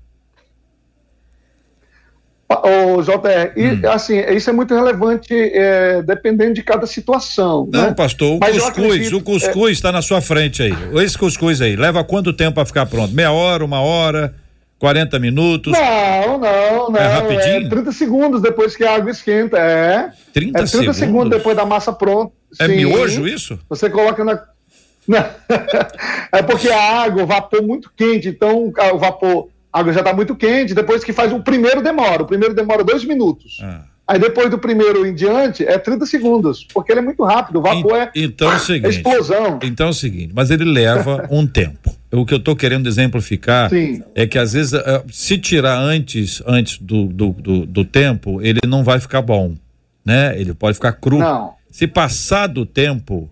[2.50, 3.80] Ô, JR, e, Hum.
[3.90, 7.66] assim, isso é muito relevante é, dependendo de cada situação.
[7.72, 7.94] Não, né?
[7.94, 10.72] pastor, o Mas cuscuz, acredito- o cuscuz está na sua frente aí.
[11.02, 13.12] Esse cuscuz aí, leva quanto tempo para ficar pronto?
[13.14, 14.34] Meia hora, uma hora?
[14.84, 15.72] 40 minutos?
[15.72, 17.00] Não, não, não.
[17.00, 17.70] É rapidinho?
[17.70, 19.56] 30 segundos depois que a água esquenta.
[19.56, 20.12] É.
[20.34, 20.96] 30 é 30 segundos?
[20.98, 22.34] segundos depois da massa pronta.
[22.60, 22.76] É Sim.
[22.76, 23.58] miojo isso?
[23.70, 24.42] Você coloca na.
[26.30, 30.12] É porque a água, o vapor muito quente, então o vapor, a água já está
[30.12, 32.22] muito quente, depois que faz o primeiro demora.
[32.22, 33.60] O primeiro demora dois minutos.
[33.62, 33.84] Ah.
[34.06, 37.58] Aí depois do primeiro em diante é 30 segundos, porque ele é muito rápido.
[37.58, 38.96] O vapor é, Então é o é seguinte.
[38.96, 39.58] explosão.
[39.62, 41.94] Então é o seguinte, mas ele leva um tempo.
[42.12, 44.02] O que eu estou querendo exemplificar Sim.
[44.14, 48.60] é que às vezes eh, se tirar antes antes do, do, do, do tempo, ele
[48.66, 49.54] não vai ficar bom,
[50.04, 50.38] né?
[50.38, 51.18] Ele pode ficar cru.
[51.18, 51.54] Não.
[51.70, 53.28] Se passar do tempo,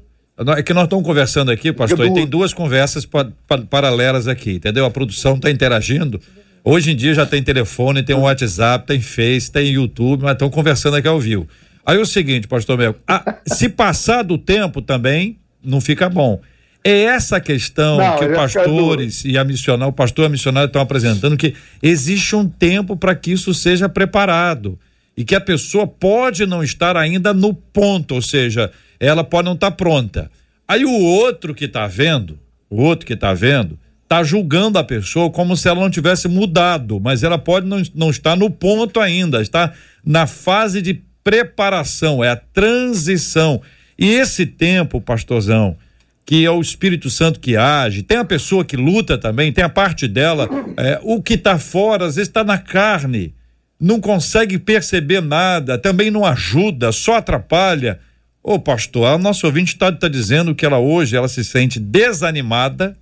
[0.56, 4.52] é que nós estamos conversando aqui, pastor, e tem duas conversas pa- pa- paralelas aqui,
[4.54, 4.84] entendeu?
[4.86, 6.18] A produção está interagindo.
[6.64, 10.48] Hoje em dia já tem telefone, tem um WhatsApp, tem Face, tem YouTube, mas estão
[10.48, 11.48] conversando aqui ao vivo.
[11.84, 16.40] Aí o seguinte, pastor Mel, a- se passar do tempo também, não fica bom.
[16.84, 20.66] É essa questão Não, que os pastores e a missionária, o pastor e a missionária
[20.66, 24.78] estão apresentando, que existe um tempo para que isso seja preparado.
[25.16, 29.54] E que a pessoa pode não estar ainda no ponto, ou seja, ela pode não
[29.54, 30.30] estar pronta.
[30.66, 32.38] Aí o outro que está vendo,
[32.70, 33.78] o outro que está vendo,
[34.12, 38.10] está julgando a pessoa como se ela não tivesse mudado, mas ela pode não, não
[38.10, 39.72] estar no ponto ainda, está
[40.04, 43.62] na fase de preparação, é a transição.
[43.98, 45.78] E esse tempo, pastorzão,
[46.26, 49.68] que é o Espírito Santo que age, tem a pessoa que luta também, tem a
[49.70, 50.46] parte dela,
[50.76, 53.34] é, o que está fora, às vezes está na carne,
[53.80, 57.98] não consegue perceber nada, também não ajuda, só atrapalha.
[58.42, 62.94] Ô pastor, a nossa ouvinte está tá dizendo que ela hoje ela se sente desanimada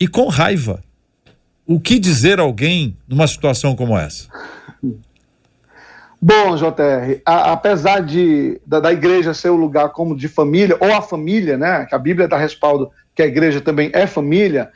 [0.00, 0.82] e com raiva.
[1.66, 4.28] O que dizer a alguém numa situação como essa?
[6.20, 10.92] Bom, JR, a- apesar de da, da igreja ser o lugar como de família, ou
[10.92, 11.86] a família, né?
[11.86, 14.70] Que a Bíblia dá respaldo que a igreja também é família,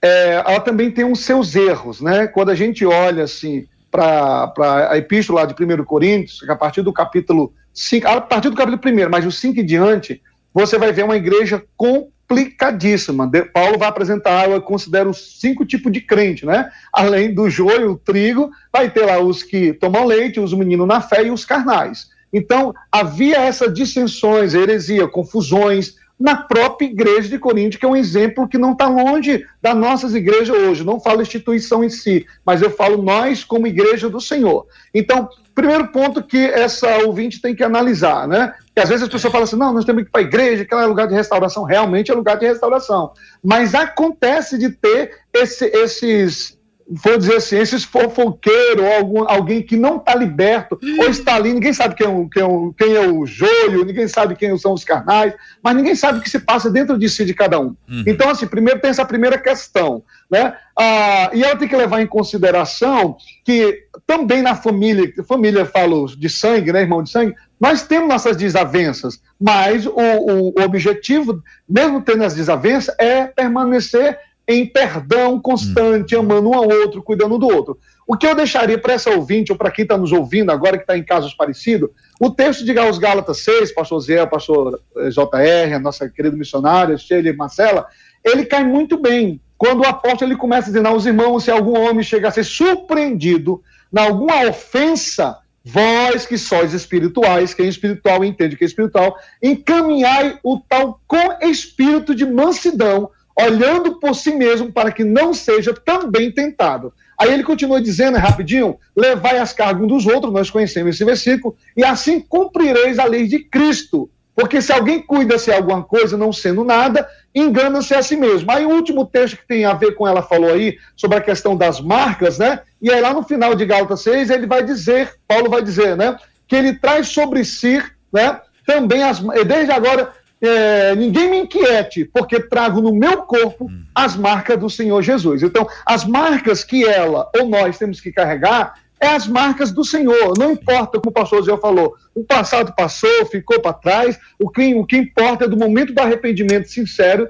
[0.00, 2.26] é, ela também tem os seus erros, né?
[2.26, 4.52] Quando a gente olha assim para
[4.90, 9.06] a epístola de 1 Coríntios, que a partir do capítulo 5, a partir do capítulo
[9.06, 10.22] 1, mas do 5 em diante,
[10.56, 13.26] você vai ver uma igreja complicadíssima.
[13.26, 16.70] De- Paulo vai apresentar, eu considero cinco tipos de crente, né?
[16.90, 21.02] Além do joio, o trigo, vai ter lá os que tomam leite, os meninos na
[21.02, 22.08] fé e os carnais.
[22.32, 28.48] Então, havia essas dissensões, heresia, confusões na própria igreja de Corinto, que é um exemplo
[28.48, 30.84] que não está longe das nossas igrejas hoje.
[30.84, 34.66] Não falo instituição em si, mas eu falo nós como igreja do Senhor.
[34.94, 38.54] Então, primeiro ponto que essa ouvinte tem que analisar, né?
[38.74, 40.64] Que às vezes as pessoas falam assim, não, nós temos que ir para a igreja,
[40.64, 41.64] que é lugar de restauração.
[41.64, 43.12] Realmente é lugar de restauração.
[43.42, 46.55] Mas acontece de ter esse- esses
[46.88, 51.52] vou dizer assim, esses fofoqueiros, ou algum, alguém que não está liberto, ou está ali,
[51.52, 54.56] ninguém sabe quem é, o, quem, é o, quem é o joio, ninguém sabe quem
[54.56, 57.58] são os carnais, mas ninguém sabe o que se passa dentro de si de cada
[57.58, 57.74] um.
[58.06, 60.56] Então, assim, primeiro tem essa primeira questão, né?
[60.78, 66.28] Ah, e ela tem que levar em consideração que também na família, família falo de
[66.28, 72.02] sangue, né, irmão de sangue, nós temos nossas desavenças, mas o, o, o objetivo, mesmo
[72.02, 74.18] tendo as desavenças, é permanecer
[74.48, 77.78] em perdão constante, amando um ao outro, cuidando do outro.
[78.06, 80.84] O que eu deixaria para essa ouvinte, ou para quem está nos ouvindo agora, que
[80.84, 85.74] está em casos parecidos, o texto de Os Gálatas 6, pastor Zé, pastor eh, JR,
[85.74, 87.86] a nossa querida missionária, Sheila e Marcela,
[88.24, 89.40] ele cai muito bem.
[89.58, 93.60] Quando o apóstolo ele começa dizendo aos irmãos, se algum homem chega a ser surpreendido
[93.90, 100.38] na alguma ofensa, vós que sois espirituais, quem é espiritual entende que é espiritual, encaminhai
[100.44, 106.32] o tal com espírito de mansidão, olhando por si mesmo para que não seja também
[106.32, 106.92] tentado.
[107.18, 111.56] Aí ele continua dizendo, rapidinho, levai as cargas um dos outros, nós conhecemos esse versículo,
[111.76, 114.10] e assim cumprireis a lei de Cristo.
[114.34, 118.50] Porque se alguém cuida-se alguma coisa, não sendo nada, engana-se a si mesmo.
[118.50, 121.56] Aí o último texto que tem a ver com ela falou aí, sobre a questão
[121.56, 122.60] das marcas, né?
[122.82, 126.18] E aí lá no final de Gálatas 6, ele vai dizer, Paulo vai dizer, né?
[126.46, 128.38] Que ele traz sobre si, né?
[128.66, 134.58] Também as, desde agora, é, ninguém me inquiete, porque trago no meu corpo as marcas
[134.58, 135.42] do Senhor Jesus.
[135.42, 140.34] Então, as marcas que ela ou nós temos que carregar é as marcas do Senhor.
[140.38, 144.74] Não importa, como o pastor Zé falou, o passado passou, ficou para trás, o que,
[144.74, 147.28] o que importa é do momento do arrependimento sincero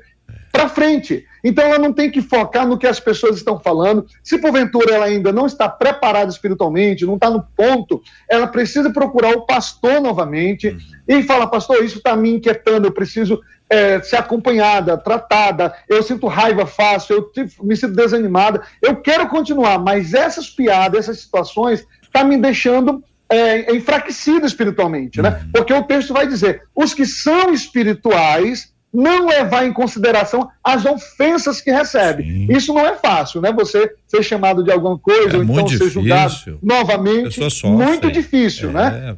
[0.53, 1.25] para frente.
[1.49, 4.05] Então ela não tem que focar no que as pessoas estão falando.
[4.23, 9.31] Se porventura ela ainda não está preparada espiritualmente, não está no ponto, ela precisa procurar
[9.37, 10.77] o pastor novamente
[11.07, 13.41] e falar, pastor, isso está me inquietando, eu preciso
[13.71, 19.29] é, ser acompanhada, tratada, eu sinto raiva fácil, eu te- me sinto desanimada, eu quero
[19.29, 25.47] continuar, mas essas piadas, essas situações, tá me deixando é, enfraquecida espiritualmente, né?
[25.53, 31.61] Porque o texto vai dizer, os que são espirituais não levar em consideração as ofensas
[31.61, 32.23] que recebe.
[32.23, 32.47] Sim.
[32.51, 33.53] Isso não é fácil, né?
[33.53, 36.59] Você ser chamado de alguma coisa, É ou então muito ser julgado difícil.
[36.63, 37.39] novamente.
[37.67, 39.11] Muito difícil, né?
[39.13, 39.17] É,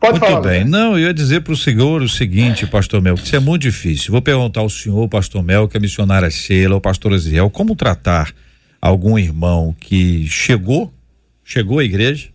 [0.00, 0.40] Pode Muito falar.
[0.40, 0.64] bem.
[0.64, 0.70] né?
[0.70, 3.62] Não, eu ia dizer para o senhor o seguinte, pastor Mel, que isso é muito
[3.62, 4.10] difícil.
[4.10, 8.32] Vou perguntar ao senhor, pastor Mel, que é missionária Sheila, ou pastor Aziel, como tratar
[8.80, 10.92] algum irmão que chegou,
[11.44, 12.28] chegou à igreja,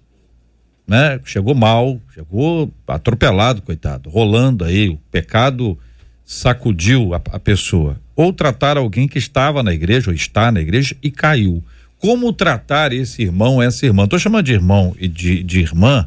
[0.92, 1.22] né?
[1.24, 5.80] Chegou mal, chegou atropelado, coitado, rolando aí, o pecado
[6.26, 7.98] sacudiu a, a pessoa.
[8.14, 11.64] Ou tratar alguém que estava na igreja, ou está na igreja e caiu.
[11.98, 14.04] Como tratar esse irmão, essa irmã?
[14.04, 16.06] Estou chamando de irmão e de, de irmã,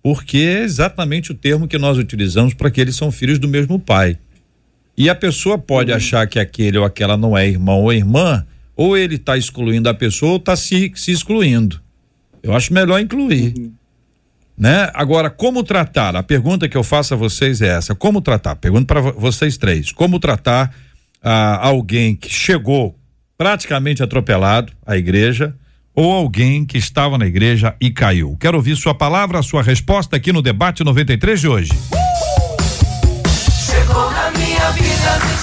[0.00, 3.76] porque é exatamente o termo que nós utilizamos para que eles são filhos do mesmo
[3.76, 4.16] pai.
[4.96, 8.46] E a pessoa pode achar que aquele ou aquela não é irmão ou irmã,
[8.76, 11.80] ou ele está excluindo a pessoa ou está se, se excluindo.
[12.40, 13.72] Eu acho melhor incluir.
[14.62, 14.88] Né?
[14.94, 16.14] Agora, como tratar?
[16.14, 18.54] A pergunta que eu faço a vocês é essa: como tratar?
[18.54, 20.72] Pergunto para vocês três: como tratar
[21.20, 22.96] ah, alguém que chegou
[23.36, 25.52] praticamente atropelado à igreja
[25.96, 28.36] ou alguém que estava na igreja e caiu?
[28.38, 31.72] Quero ouvir sua palavra, sua resposta aqui no debate 93 de hoje.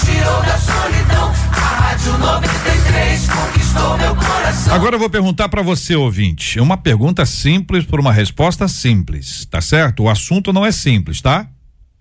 [0.05, 1.31] Tirou da solidão.
[1.51, 4.73] A Rádio 93 conquistou meu coração.
[4.73, 6.59] Agora eu vou perguntar para você, ouvinte.
[6.59, 10.03] É uma pergunta simples por uma resposta simples, tá certo?
[10.03, 11.47] O assunto não é simples, tá?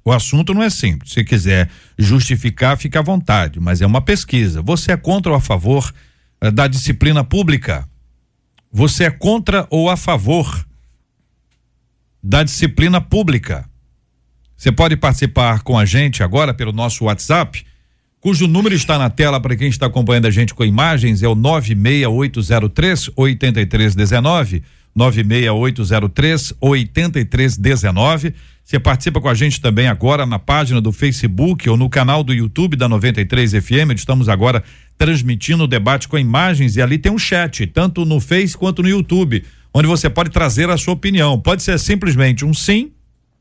[0.04, 1.12] O assunto não é simples.
[1.12, 1.68] Se quiser
[1.98, 4.62] justificar, fica à vontade, mas é uma pesquisa.
[4.62, 5.92] Você é contra ou a favor
[6.40, 7.88] eh, da disciplina pública?
[8.72, 10.66] Você é contra ou a favor
[12.22, 13.68] da disciplina pública?
[14.56, 17.64] Você pode participar com a gente agora pelo nosso WhatsApp,
[18.20, 21.34] cujo número está na tela para quem está acompanhando a gente com imagens, é o
[21.34, 24.62] 96803 8319.
[24.94, 28.34] 96803 8319.
[28.64, 32.34] Você participa com a gente também agora na página do Facebook ou no canal do
[32.34, 33.94] YouTube da 93 FM.
[33.94, 34.62] Estamos agora
[34.98, 38.88] transmitindo o debate com imagens e ali tem um chat, tanto no Face quanto no
[38.88, 41.40] YouTube, onde você pode trazer a sua opinião.
[41.40, 42.92] Pode ser simplesmente um sim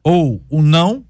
[0.03, 1.03] ou um não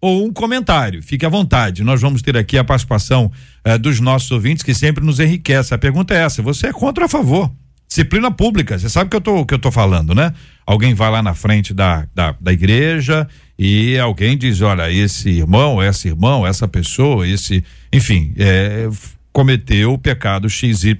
[0.00, 1.02] ou um comentário.
[1.02, 1.84] Fique à vontade.
[1.84, 3.30] Nós vamos ter aqui a participação
[3.64, 5.74] eh, dos nossos ouvintes que sempre nos enriquece.
[5.74, 7.50] A pergunta é essa: você é contra ou a favor?
[7.86, 10.32] Disciplina pública, você sabe que eu que eu tô falando, né?
[10.64, 13.26] Alguém vai lá na frente da, da, da igreja
[13.58, 18.88] e alguém diz, olha, esse irmão, essa irmã, essa pessoa, esse, enfim, é,
[19.32, 20.94] cometeu o pecado XYZ,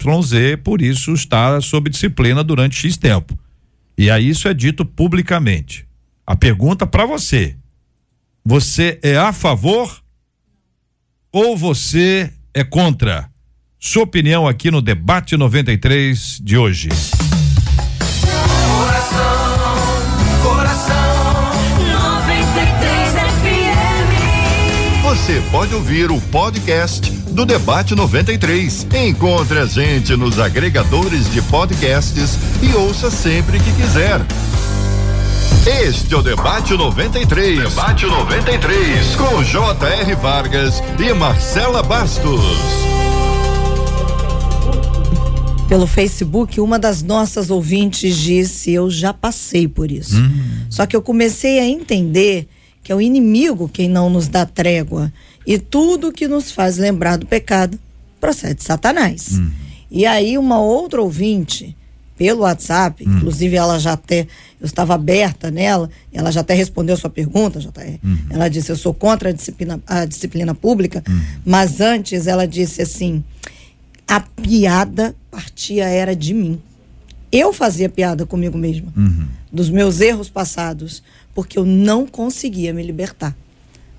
[0.64, 3.38] por isso está sob disciplina durante X tempo.
[3.96, 5.86] E aí isso é dito publicamente.
[6.26, 7.57] A pergunta para você:
[8.45, 10.01] você é a favor
[11.32, 13.30] ou você é contra?
[13.78, 16.88] Sua opinião aqui no debate 93 de hoje.
[20.43, 20.95] Coração
[21.93, 25.03] 93 FM.
[25.03, 28.86] Você pode ouvir o podcast do Debate 93.
[29.07, 34.20] Encontre a gente nos agregadores de podcasts e ouça sempre que quiser.
[35.66, 37.59] Este é o Debate 93.
[37.59, 39.16] Debate 93.
[39.16, 40.14] Com J.R.
[40.14, 42.40] Vargas e Marcela Bastos.
[45.68, 50.16] Pelo Facebook, uma das nossas ouvintes disse: Eu já passei por isso.
[50.68, 52.48] Só que eu comecei a entender
[52.82, 55.12] que é o inimigo quem não nos dá trégua.
[55.46, 57.78] E tudo que nos faz lembrar do pecado
[58.20, 59.40] procede de Satanás.
[59.90, 61.76] E aí, uma outra ouvinte,
[62.21, 64.27] pelo WhatsApp, inclusive ela já até.
[64.61, 67.71] Eu estava aberta nela, ela já até respondeu a sua pergunta, já
[68.29, 71.03] Ela disse: Eu sou contra a disciplina, a disciplina pública,
[71.47, 73.25] mas antes ela disse assim
[74.07, 76.61] a piada partia era de mim.
[77.33, 78.93] Eu fazia piada comigo mesma,
[79.51, 81.03] dos meus erros passados,
[81.35, 83.35] porque eu não conseguia me libertar.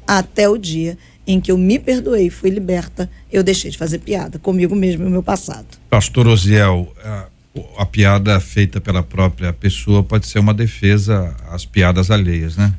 [0.05, 0.95] Até o dia
[1.25, 5.07] em que eu me perdoei, fui liberta, eu deixei de fazer piada comigo mesmo e
[5.07, 5.65] o meu passado.
[5.89, 7.27] Pastor Osiel, a,
[7.77, 12.73] a piada feita pela própria pessoa pode ser uma defesa às piadas alheias, né?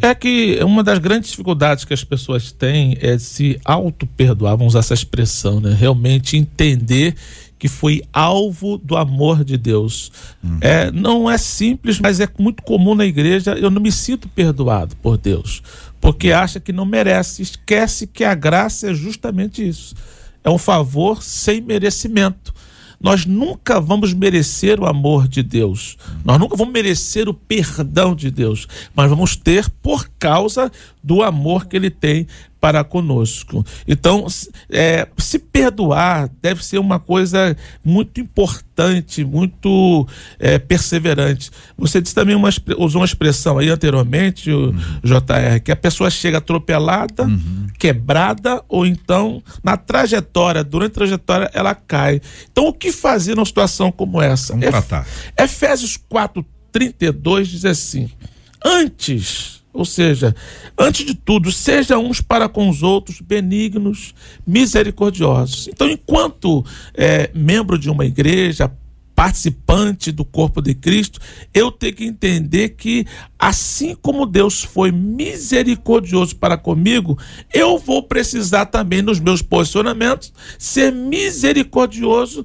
[0.00, 4.80] É que uma das grandes dificuldades que as pessoas têm é se auto-perdoar, vamos usar
[4.80, 5.74] essa expressão, né?
[5.78, 7.14] Realmente entender
[7.58, 10.12] que foi alvo do amor de Deus.
[10.60, 13.52] É, não é simples, mas é muito comum na igreja.
[13.52, 15.62] Eu não me sinto perdoado por Deus,
[15.98, 19.94] porque acha que não merece, esquece que a graça é justamente isso.
[20.42, 22.52] É um favor sem merecimento.
[23.00, 25.96] Nós nunca vamos merecer o amor de Deus.
[26.24, 28.66] Nós nunca vamos merecer o perdão de Deus.
[28.94, 30.70] Mas vamos ter por causa
[31.02, 32.26] do amor que Ele tem
[32.64, 33.62] para conosco.
[33.86, 34.26] Então,
[34.70, 37.54] é, se perdoar deve ser uma coisa
[37.84, 40.08] muito importante, muito
[40.38, 41.50] é, perseverante.
[41.76, 42.48] Você disse também uma,
[42.78, 44.74] usou uma expressão aí anteriormente, o uhum.
[45.04, 47.66] JR, que a pessoa chega atropelada, uhum.
[47.78, 52.18] quebrada, ou então na trajetória, durante a trajetória, ela cai.
[52.50, 54.54] Então, o que fazer numa situação como essa?
[54.54, 55.06] Vamos tratar.
[55.38, 56.42] Efésios 4,
[56.72, 58.10] 32 diz assim:
[58.64, 60.34] Antes ou seja,
[60.78, 64.14] antes de tudo, seja uns para com os outros benignos,
[64.46, 65.66] misericordiosos.
[65.66, 66.64] Então, enquanto
[66.94, 68.70] é, membro de uma igreja,
[69.14, 71.20] participante do corpo de Cristo,
[71.52, 73.06] eu tenho que entender que,
[73.38, 77.18] assim como Deus foi misericordioso para comigo,
[77.52, 82.44] eu vou precisar também, nos meus posicionamentos, ser misericordioso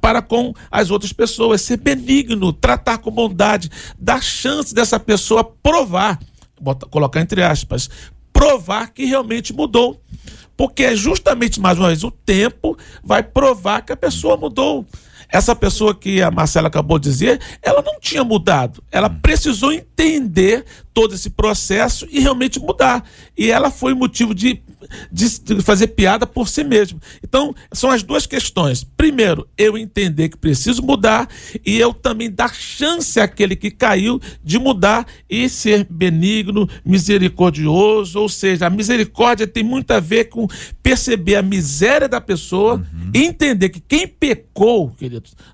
[0.00, 6.18] para com as outras pessoas, ser benigno, tratar com bondade, dar chance dessa pessoa provar
[6.60, 7.88] bota, colocar entre aspas,
[8.32, 10.00] provar que realmente mudou.
[10.56, 14.84] Porque é justamente, mais uma vez, o tempo vai provar que a pessoa mudou.
[15.32, 18.82] Essa pessoa que a Marcela acabou de dizer, ela não tinha mudado.
[18.90, 23.04] Ela precisou entender todo esse processo e realmente mudar.
[23.36, 24.60] E ela foi motivo de,
[25.10, 26.98] de, fazer piada por si mesma.
[27.22, 28.84] Então, são as duas questões.
[28.84, 31.28] Primeiro, eu entender que preciso mudar
[31.64, 38.20] e eu também dar chance àquele que caiu de mudar e ser benigno, misericordioso.
[38.20, 40.46] Ou seja, a misericórdia tem muito a ver com
[40.82, 43.10] perceber a miséria da pessoa uhum.
[43.14, 44.92] e entender que quem pecou,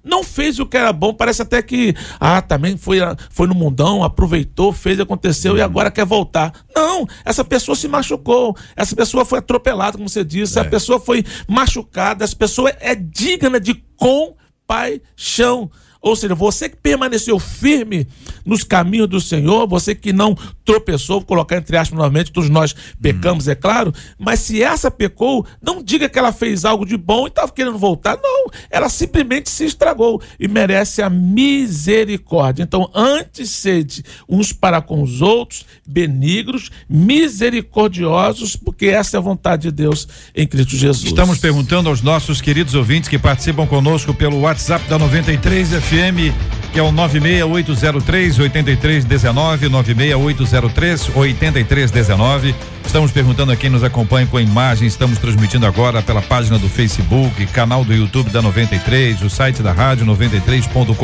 [0.04, 1.12] não fez o que era bom.
[1.14, 2.98] Parece até que, ah, também foi,
[3.30, 6.52] foi no mundão, aproveitou, fez aconteceu e agora quer voltar.
[6.74, 10.62] Não, essa pessoa se machucou, essa pessoa foi atropelada, como você disse, é.
[10.62, 15.70] a pessoa foi machucada, essa pessoa é digna de compaixão.
[16.06, 18.06] Ou seja, você que permaneceu firme
[18.44, 22.76] nos caminhos do Senhor, você que não tropeçou, vou colocar entre aspas novamente, todos nós
[23.02, 23.50] pecamos, hum.
[23.50, 27.28] é claro, mas se essa pecou, não diga que ela fez algo de bom e
[27.28, 28.16] estava querendo voltar.
[28.22, 32.62] Não, ela simplesmente se estragou e merece a misericórdia.
[32.62, 39.62] Então, antes sede uns para com os outros, benignos, misericordiosos, porque essa é a vontade
[39.62, 41.04] de Deus em Cristo Jesus.
[41.04, 46.34] Estamos perguntando aos nossos queridos ouvintes que participam conosco pelo WhatsApp da 93 FM FM,
[46.72, 52.54] que é o 96803 8319, 96803 8319.
[52.84, 56.68] Estamos perguntando a quem nos acompanha com a imagem, estamos transmitindo agora pela página do
[56.68, 60.94] Facebook, canal do YouTube da 93, o site da rádio 93.com.br.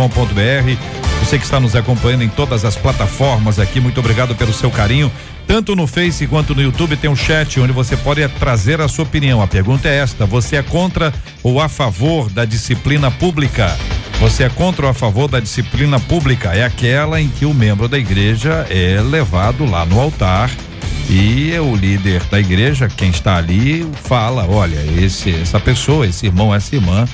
[1.21, 5.11] Você que está nos acompanhando em todas as plataformas aqui, muito obrigado pelo seu carinho.
[5.47, 9.05] Tanto no Face quanto no YouTube tem um chat onde você pode trazer a sua
[9.05, 9.43] opinião.
[9.43, 11.13] A pergunta é esta: você é contra
[11.43, 13.77] ou a favor da disciplina pública?
[14.21, 16.55] Você é contra ou a favor da disciplina pública?
[16.55, 20.51] É aquela em que o membro da igreja é levado lá no altar
[21.09, 26.55] e o líder da igreja, quem está ali, fala: olha, esse, essa pessoa, esse irmão,
[26.55, 27.07] essa irmã,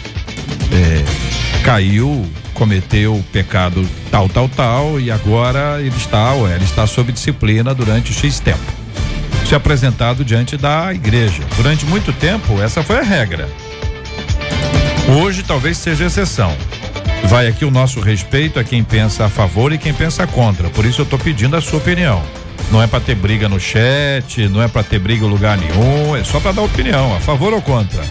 [0.72, 7.12] é, caiu, cometeu pecado tal, tal, tal, e agora ele está ou ela está sob
[7.12, 8.72] disciplina durante X tempo.
[9.46, 11.42] Se apresentado diante da igreja.
[11.58, 13.46] Durante muito tempo, essa foi a regra.
[15.20, 16.56] Hoje talvez seja exceção.
[17.24, 20.70] Vai aqui o nosso respeito a quem pensa a favor e quem pensa contra.
[20.70, 22.22] Por isso eu estou pedindo a sua opinião.
[22.72, 26.16] Não é para ter briga no chat, não é para ter briga em lugar nenhum,
[26.16, 28.02] é só para dar opinião, a favor ou contra.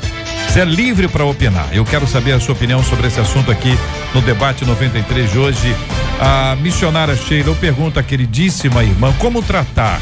[0.58, 1.70] É livre para opinar.
[1.72, 3.78] Eu quero saber a sua opinião sobre esse assunto aqui
[4.12, 5.76] no debate 93 de hoje.
[6.20, 10.01] A missionária Sheila, eu pergunto à queridíssima irmã, como tratar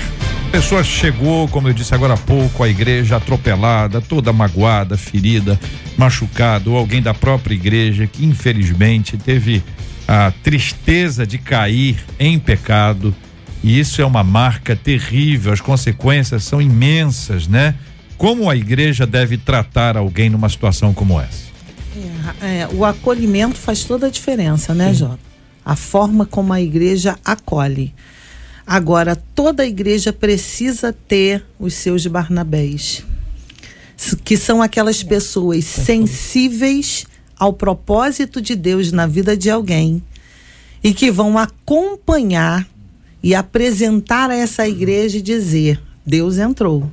[0.55, 5.59] pessoa chegou, como eu disse agora há pouco, à igreja atropelada, toda magoada, ferida,
[5.97, 9.61] machucada, ou alguém da própria igreja que infelizmente teve
[10.07, 13.13] a tristeza de cair em pecado.
[13.61, 17.75] E isso é uma marca terrível, as consequências são imensas, né?
[18.17, 21.45] Como a igreja deve tratar alguém numa situação como essa?
[22.41, 25.19] É, é, o acolhimento faz toda a diferença, né, Jota?
[25.63, 27.93] A forma como a igreja acolhe.
[28.65, 33.03] Agora, toda a igreja precisa ter os seus Barnabés,
[34.23, 37.05] que são aquelas pessoas sensíveis
[37.37, 40.01] ao propósito de Deus na vida de alguém
[40.83, 42.67] e que vão acompanhar
[43.21, 46.91] e apresentar a essa igreja e dizer: Deus entrou,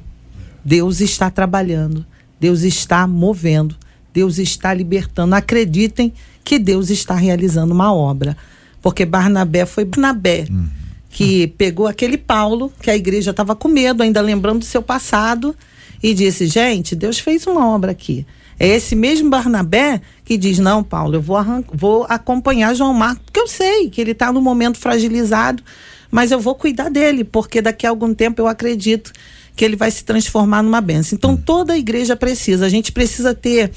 [0.65, 2.05] Deus está trabalhando,
[2.41, 3.77] Deus está movendo,
[4.13, 5.35] Deus está libertando.
[5.35, 6.13] Acreditem
[6.45, 8.37] que Deus está realizando uma obra,
[8.81, 10.47] porque Barnabé foi Barnabé.
[10.51, 10.83] Uhum
[11.13, 15.55] que pegou aquele Paulo, que a igreja estava com medo, ainda lembrando do seu passado,
[16.03, 18.27] e disse: Gente, Deus fez uma obra aqui.
[18.59, 21.39] É esse mesmo Barnabé que diz: Não, Paulo, eu vou,
[21.73, 25.63] vou acompanhar João Marcos, porque eu sei que ele está no momento fragilizado,
[26.11, 29.13] mas eu vou cuidar dele, porque daqui a algum tempo eu acredito
[29.55, 31.16] que ele vai se transformar numa benção.
[31.16, 33.70] Então toda a igreja precisa, a gente precisa ter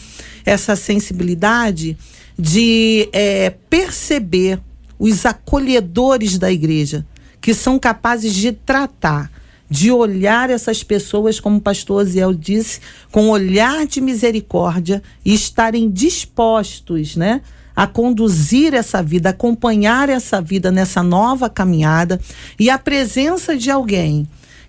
[0.46, 1.98] essa sensibilidade
[2.38, 4.60] de é, perceber
[4.98, 7.06] os acolhedores da igreja,
[7.42, 9.32] que são capazes de tratar,
[9.70, 12.80] de olhar essas pessoas, como o pastor Oziel disse,
[13.12, 17.42] com olhar de misericórdia e estarem dispostos, né?
[17.76, 22.22] A conduzir essa vida, acompanhar essa vida nessa nova caminhada
[22.58, 24.26] e a presença de alguém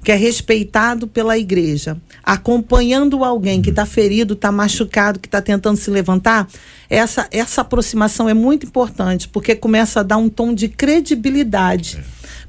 [0.06, 5.76] que é respeitado pela igreja, acompanhando alguém que está ferido, está machucado, que está tentando
[5.76, 6.46] se levantar,
[6.88, 11.98] essa, essa aproximação é muito importante, porque começa a dar um tom de credibilidade.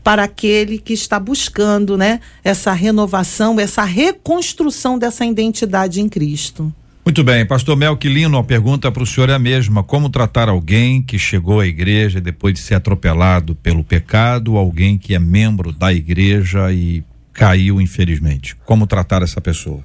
[0.03, 6.71] Para aquele que está buscando né, essa renovação, essa reconstrução dessa identidade em Cristo.
[7.03, 11.01] Muito bem, pastor Melquilino, a pergunta para o senhor é a mesma: como tratar alguém
[11.01, 15.91] que chegou à igreja depois de ser atropelado pelo pecado, alguém que é membro da
[15.91, 17.03] igreja e
[17.38, 18.55] caiu, infelizmente.
[18.65, 19.81] Como tratar essa pessoa?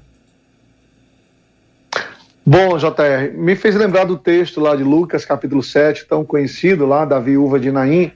[2.45, 7.05] Bom, JR, me fez lembrar do texto lá de Lucas, capítulo 7, tão conhecido lá
[7.05, 8.11] da viúva de Naim,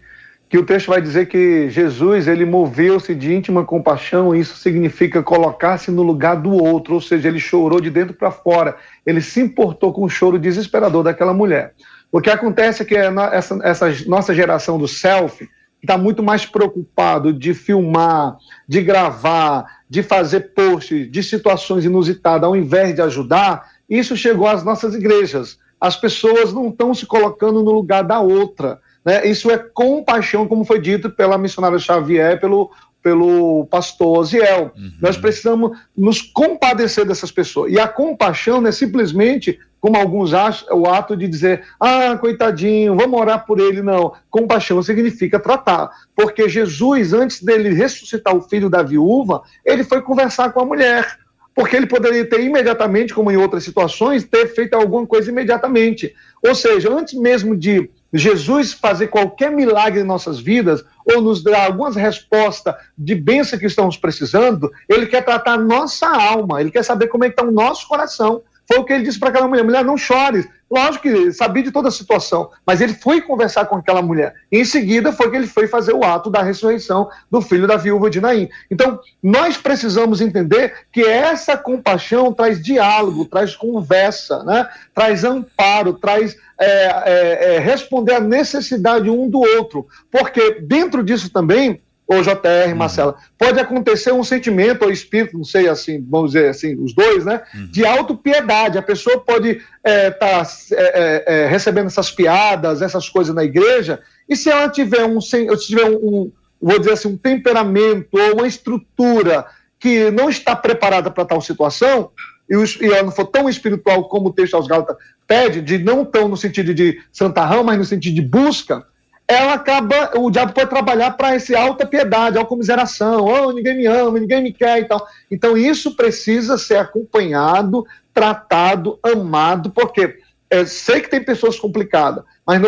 [0.49, 5.91] que o texto vai dizer que Jesus, ele moveu-se de íntima compaixão, isso significa colocar-se
[5.91, 9.93] no lugar do outro, ou seja, ele chorou de dentro para fora, ele se importou
[9.93, 11.75] com o choro desesperador daquela mulher.
[12.11, 15.49] O que acontece é que essa, essa nossa geração do selfie,
[15.87, 18.37] está muito mais preocupado de filmar,
[18.69, 24.65] de gravar, de fazer posts de situações inusitadas, ao invés de ajudar, isso chegou às
[24.65, 25.59] nossas igrejas.
[25.81, 28.81] As pessoas não estão se colocando no lugar da outra.
[29.05, 29.27] Né?
[29.29, 32.71] Isso é compaixão, como foi dito pela missionária Xavier, pelo,
[33.07, 34.73] pelo pastor Oziel.
[34.77, 34.91] Uhum.
[35.01, 37.73] Nós precisamos nos compadecer dessas pessoas.
[37.73, 42.97] E a compaixão não é simplesmente como alguns acham, o ato de dizer, ah, coitadinho,
[42.97, 43.81] vamos orar por ele.
[43.81, 44.13] Não.
[44.29, 45.89] Compaixão significa tratar.
[46.17, 51.07] Porque Jesus, antes dele ressuscitar o filho da viúva, ele foi conversar com a mulher.
[51.55, 56.13] Porque ele poderia ter imediatamente, como em outras situações, ter feito alguma coisa imediatamente.
[56.45, 61.67] Ou seja, antes mesmo de Jesus fazer qualquer milagre em nossas vidas, ou nos dar
[61.67, 67.09] algumas respostas de bênção que estamos precisando, ele quer tratar nossa alma, ele quer saber
[67.09, 68.43] como é está o nosso coração.
[68.67, 70.47] Foi o que ele disse para aquela mulher: mulher, não chores.
[70.69, 74.35] Lógico que sabia de toda a situação, mas ele foi conversar com aquela mulher.
[74.51, 78.11] Em seguida foi que ele foi fazer o ato da ressurreição do filho da viúva
[78.11, 78.49] de Naim.
[78.69, 84.69] Então, nós precisamos entender que essa compaixão traz diálogo, traz conversa, né?
[84.93, 89.87] traz amparo, traz é, é, é, responder à necessidade um do outro.
[90.11, 92.77] Porque dentro disso também ou JR, uhum.
[92.77, 97.25] Marcela, pode acontecer um sentimento ou espírito, não sei assim, vamos dizer assim, os dois,
[97.25, 97.43] né?
[97.53, 97.67] Uhum.
[97.67, 98.79] De autopiedade.
[98.79, 103.43] A pessoa pode estar é, tá, é, é, é, recebendo essas piadas, essas coisas na
[103.43, 108.09] igreja, e se ela tiver um, se tiver um, um vou dizer assim, um temperamento
[108.13, 109.45] ou uma estrutura
[109.79, 112.11] que não está preparada para tal situação,
[112.49, 114.97] e, os, e ela não for tão espiritual como o texto aos Gálatas
[115.27, 118.87] pede, de não tão no sentido de santarrão, mas no sentido de busca,
[119.29, 124.21] ela acaba, o diabo pode trabalhar para esse alta piedade, autocomiseração, oh, ninguém me ama,
[124.21, 125.05] ninguém me quer e tal.
[125.31, 130.19] Então isso precisa ser acompanhado, tratado, amado, porque
[130.49, 132.61] é, sei que tem pessoas complicadas, mas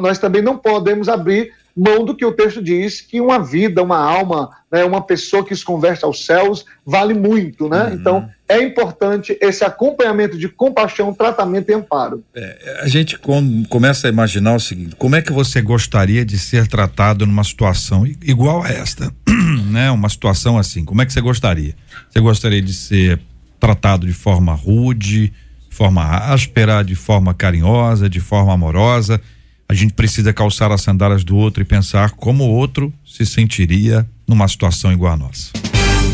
[0.00, 3.96] nós também não podemos abrir mão do que o texto diz, que uma vida, uma
[3.96, 7.84] alma, né, uma pessoa que se converte aos céus vale muito, né?
[7.84, 7.94] Uhum.
[7.94, 12.22] Então, é importante esse acompanhamento de compaixão, tratamento e amparo.
[12.34, 16.38] É, a gente com, começa a imaginar o seguinte, como é que você gostaria de
[16.38, 19.10] ser tratado numa situação igual a esta,
[19.70, 19.90] né?
[19.90, 21.74] Uma situação assim, como é que você gostaria?
[22.10, 23.18] Você gostaria de ser
[23.58, 25.32] tratado de forma rude,
[25.70, 29.20] de forma áspera, de forma carinhosa, de forma amorosa?
[29.72, 34.06] A gente precisa calçar as sandálias do outro e pensar como o outro se sentiria
[34.28, 35.50] numa situação igual a nossa.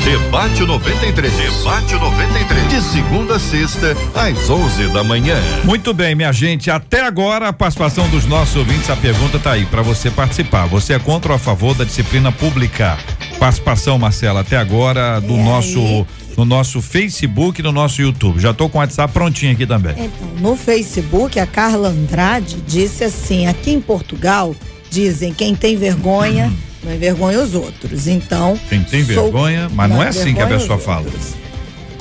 [0.05, 1.33] Debate 93.
[1.35, 2.69] Debate 93.
[2.69, 5.35] De segunda a sexta, às 11 da manhã.
[5.65, 6.71] Muito bem, minha gente.
[6.71, 10.67] Até agora, a participação dos nossos ouvintes, a pergunta está aí para você participar.
[10.67, 12.97] Você é contra ou a favor da disciplina pública?
[13.41, 16.07] Participação, Marcela, até agora do nosso aí?
[16.39, 18.39] No nosso Facebook e no nosso YouTube.
[18.39, 19.93] Já estou com o WhatsApp prontinho aqui também.
[19.99, 24.55] Então, no Facebook, a Carla Andrade disse assim: aqui em Portugal,
[24.89, 26.47] dizem quem tem vergonha.
[26.47, 26.69] Uhum.
[26.85, 28.07] Não envergonha os outros.
[28.07, 28.57] Então.
[28.69, 31.07] Quem tem vergonha, mas não é assim que a pessoa fala.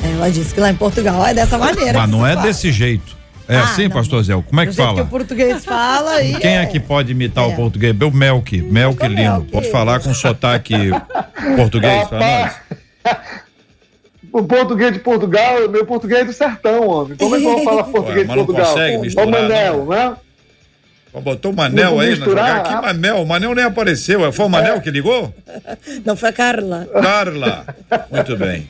[0.04, 1.98] Ela disse que lá em Portugal é dessa maneira.
[1.98, 2.46] Mas não é fala.
[2.46, 3.18] desse jeito.
[3.50, 4.34] É ah, assim, não, pastor Zé?
[4.36, 4.96] Como é que fala?
[4.96, 6.36] Que o português fala e.
[6.36, 7.48] Quem é, que pode imitar é.
[7.48, 7.96] o português?
[8.00, 9.48] O Melk, Melk Lino.
[9.52, 10.76] Pode falar com sotaque
[11.58, 12.54] português para nós?
[14.32, 17.17] O português de Portugal, meu português é do sertão, homem.
[17.17, 18.65] Como é que eu vou falar português Ué, de Portugal?
[18.65, 20.15] Consegue misturar, Ô Manel, né?
[21.22, 22.70] Botou o Manel aí na misturar, jogada.
[22.70, 22.82] Que.
[22.88, 23.15] Manel?
[23.22, 24.32] O Manel nem apareceu.
[24.32, 25.34] Foi o Manel que ligou?
[26.05, 26.88] Não foi a Carla.
[27.01, 27.65] Carla.
[28.11, 28.68] Muito bem.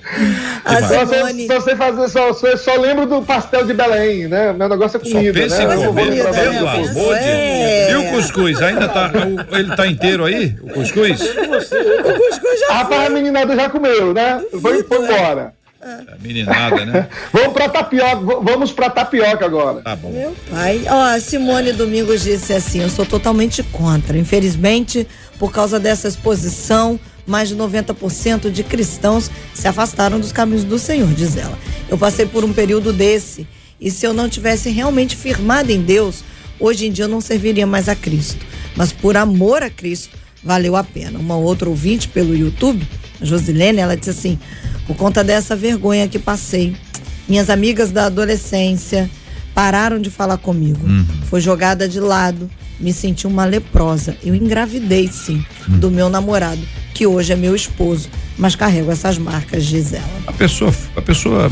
[0.66, 0.82] A?
[0.84, 1.48] Só, Simone.
[1.48, 4.54] só sei fazer, só, só, só lembro do pastel de Belém, né?
[4.54, 5.76] Meu negócio é Só comida, pensa né?
[5.76, 7.88] em comer, comida, pelo amor de É.
[7.90, 8.04] Deus.
[8.04, 8.62] E o cuscuz?
[8.62, 9.12] Ainda tá.
[9.52, 10.56] o- Ele tá inteiro aí?
[10.62, 11.22] O cuscuz?
[11.22, 14.42] O cuscuz já Rapaz, a meninada já comeu, né?
[14.62, 15.54] Foi, foi embora.
[15.82, 17.08] A meninada, né?
[17.32, 19.82] Vamos pra tapioca, vamos pra tapioca agora.
[19.82, 20.12] Tá bom.
[20.12, 20.84] Meu pai.
[20.88, 24.18] Ó, a Simone Domingos disse assim: eu sou totalmente contra.
[24.18, 25.08] Infelizmente,
[25.38, 31.10] por causa dessa exposição, mais de 90% de cristãos se afastaram dos caminhos do Senhor,
[31.10, 31.58] diz ela.
[31.88, 33.48] Eu passei por um período desse,
[33.80, 36.24] e se eu não tivesse realmente firmado em Deus,
[36.60, 38.44] hoje em dia eu não serviria mais a Cristo.
[38.76, 41.20] Mas por amor a Cristo, valeu a pena.
[41.20, 42.88] Uma outra ouvinte pelo YouTube,
[43.22, 44.40] a Josilene, ela disse assim:
[44.88, 46.76] por conta dessa vergonha que passei,
[47.28, 49.10] minhas amigas da adolescência
[49.54, 50.80] pararam de falar comigo.
[51.30, 54.16] Foi jogada de lado, me senti uma leprosa.
[54.24, 56.62] Eu engravidei, sim, do meu namorado,
[56.94, 58.08] que hoje é meu esposo,
[58.38, 60.08] mas carrego essas marcas, diz ela.
[60.28, 61.52] A pessoa, a pessoa,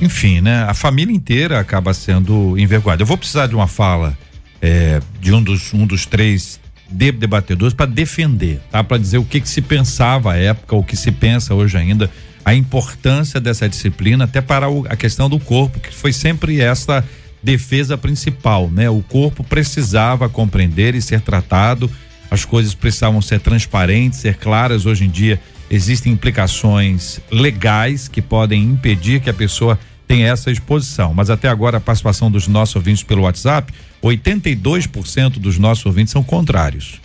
[0.00, 0.62] enfim, né?
[0.64, 3.02] A família inteira acaba sendo envergonhada.
[3.02, 4.16] Eu vou precisar de uma fala
[4.62, 8.82] é, de um dos, um dos três de- debatedores para defender, tá?
[8.84, 12.08] Para dizer o que, que se pensava à época, o que se pensa hoje ainda,
[12.44, 17.04] a importância dessa disciplina até para o- a questão do corpo, que foi sempre essa
[17.42, 18.88] defesa principal, né?
[18.90, 21.90] O corpo precisava compreender e ser tratado,
[22.30, 24.86] as coisas precisavam ser transparentes, ser claras.
[24.86, 31.14] Hoje em dia existem implicações legais que podem impedir que a pessoa tenha essa exposição.
[31.14, 33.72] Mas até agora a participação dos nossos ouvintes pelo WhatsApp,
[34.02, 37.00] 82% dos nossos ouvintes são contrários.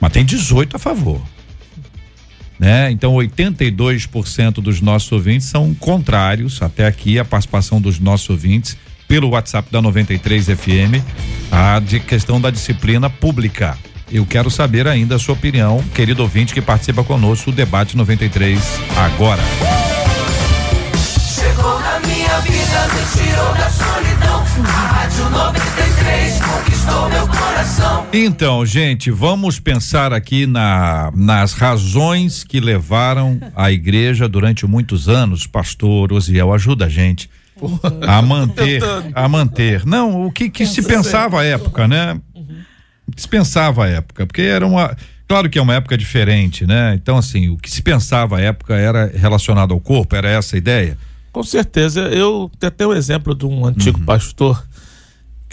[0.00, 1.20] Mas tem 18 a favor.
[2.58, 2.90] Né?
[2.90, 6.62] Então 82% dos nossos ouvintes são contrários.
[6.62, 8.76] Até aqui a participação dos nossos ouvintes
[9.08, 11.02] pelo WhatsApp da 93 FM,
[11.50, 13.76] a de questão da disciplina pública.
[14.10, 18.60] Eu quero saber ainda a sua opinião, querido ouvinte que participa conosco do debate 93
[18.96, 19.42] agora.
[21.18, 24.44] Chegou na minha vida, me tirou da solidão.
[24.64, 28.03] A Rádio 93 conquistou meu coração.
[28.16, 35.48] Então, gente, vamos pensar aqui na, nas razões que levaram a igreja durante muitos anos.
[35.48, 37.28] Pastor Osiel, ajuda a gente
[38.06, 38.80] a manter,
[39.12, 39.84] a manter.
[39.84, 42.16] Não, o que, que se pensava à época, né?
[43.04, 44.96] O que se pensava à época, porque era uma,
[45.26, 46.94] claro que é uma época diferente, né?
[46.94, 50.58] Então, assim, o que se pensava à época era relacionado ao corpo, era essa a
[50.58, 50.96] ideia?
[51.32, 52.02] Com certeza.
[52.02, 54.64] Eu tenho até o exemplo de um antigo pastor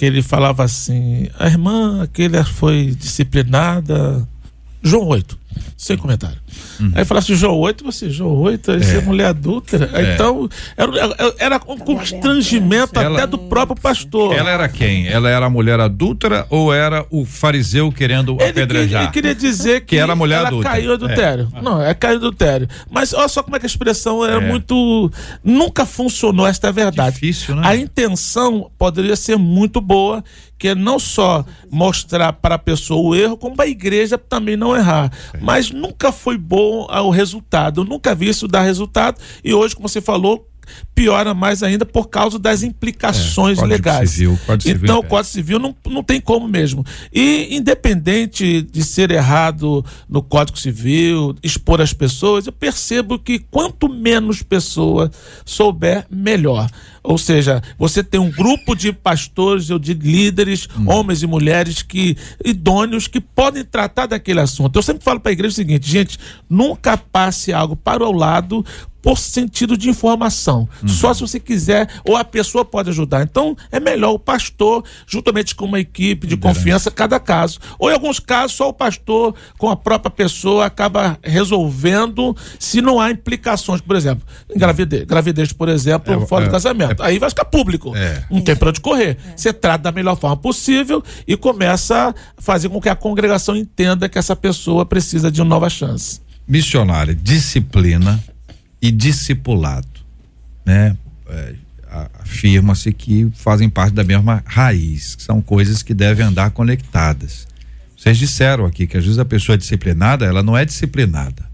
[0.01, 4.27] que ele falava assim: a irmã, aquele foi disciplinada.
[4.81, 5.37] João 8,
[5.77, 6.39] sem comentário.
[6.95, 9.89] Aí falasse assim, João 8, você, João 8, isso é, mulher adúltera.
[9.93, 10.13] É.
[10.13, 10.91] Então, era,
[11.37, 14.33] era um constrangimento Ela- até do próprio pastor.
[14.35, 15.07] Ela era quem?
[15.07, 19.03] Ela era a mulher adúltera ou era o fariseu querendo Ele, apedrejar?
[19.03, 20.73] ele queria dizer que, Que era mulher ela adúltera.
[20.75, 21.51] caiu adultério.
[21.61, 22.67] Não, é caiu adultério.
[22.89, 24.47] Mas olha só como é que a expressão era É.
[24.47, 25.11] muito.
[25.43, 27.15] Nunca funcionou, esta é a verdade.
[27.15, 27.61] Difícil, né?
[27.65, 30.23] A intenção poderia ser muito boa,
[30.61, 34.55] que é não só mostrar para a pessoa o erro, como para a igreja também
[34.55, 35.11] não errar.
[35.41, 37.81] Mas nunca foi bom o resultado.
[37.81, 39.19] Eu nunca vi isso dar resultado.
[39.43, 40.47] E hoje, como você falou,
[40.93, 44.11] piora mais ainda por causa das implicações É, legais.
[44.11, 45.09] Civil, Civil então, o impede.
[45.09, 46.85] Código Civil não, não tem como mesmo.
[47.13, 53.89] E independente de ser errado no Código Civil, expor as pessoas, eu percebo que quanto
[53.89, 55.09] menos pessoa
[55.45, 56.69] souber, melhor.
[57.03, 60.85] Ou seja, você tem um grupo de pastores ou de líderes, Hum.
[60.87, 62.15] homens e mulheres que
[62.45, 64.75] idôneos que podem tratar daquele assunto.
[64.77, 66.19] Eu sempre falo para a igreja o seguinte, gente,
[66.49, 68.63] nunca passe algo para o lado
[69.01, 70.67] por sentido de informação.
[70.81, 70.87] Uhum.
[70.87, 73.23] Só se você quiser, ou a pessoa pode ajudar.
[73.23, 77.59] Então, é melhor o pastor, juntamente com uma equipe de confiança, cada caso.
[77.79, 82.99] Ou em alguns casos, só o pastor, com a própria pessoa, acaba resolvendo se não
[82.99, 83.81] há implicações.
[83.81, 87.01] Por exemplo, em gravidez, gravidez por exemplo, É, fora é, do casamento.
[87.01, 87.95] Aí vai ficar público.
[87.95, 88.23] É.
[88.29, 89.17] Não tem pra onde correr.
[89.35, 94.07] Você trata da melhor forma possível e começa a fazer com que a congregação entenda
[94.07, 96.21] que essa pessoa precisa de uma nova chance.
[96.47, 98.21] missionária, disciplina
[98.81, 99.87] e discipulado,
[100.65, 100.97] né?
[101.29, 101.55] É,
[102.21, 107.45] Afirma-se que fazem parte da mesma raiz, que são coisas que devem andar conectadas.
[107.97, 111.51] Vocês disseram aqui que às vezes a pessoa é disciplinada, ela não é disciplinada.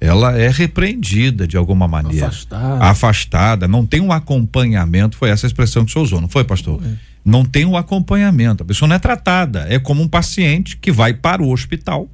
[0.00, 2.26] Ela é repreendida de alguma maneira.
[2.26, 2.84] Afastada.
[2.84, 6.82] Afastada, não tem um acompanhamento, foi essa a expressão que você usou, não foi, pastor?
[7.24, 11.14] Não tem um acompanhamento, a pessoa não é tratada, é como um paciente que vai
[11.14, 12.08] para o hospital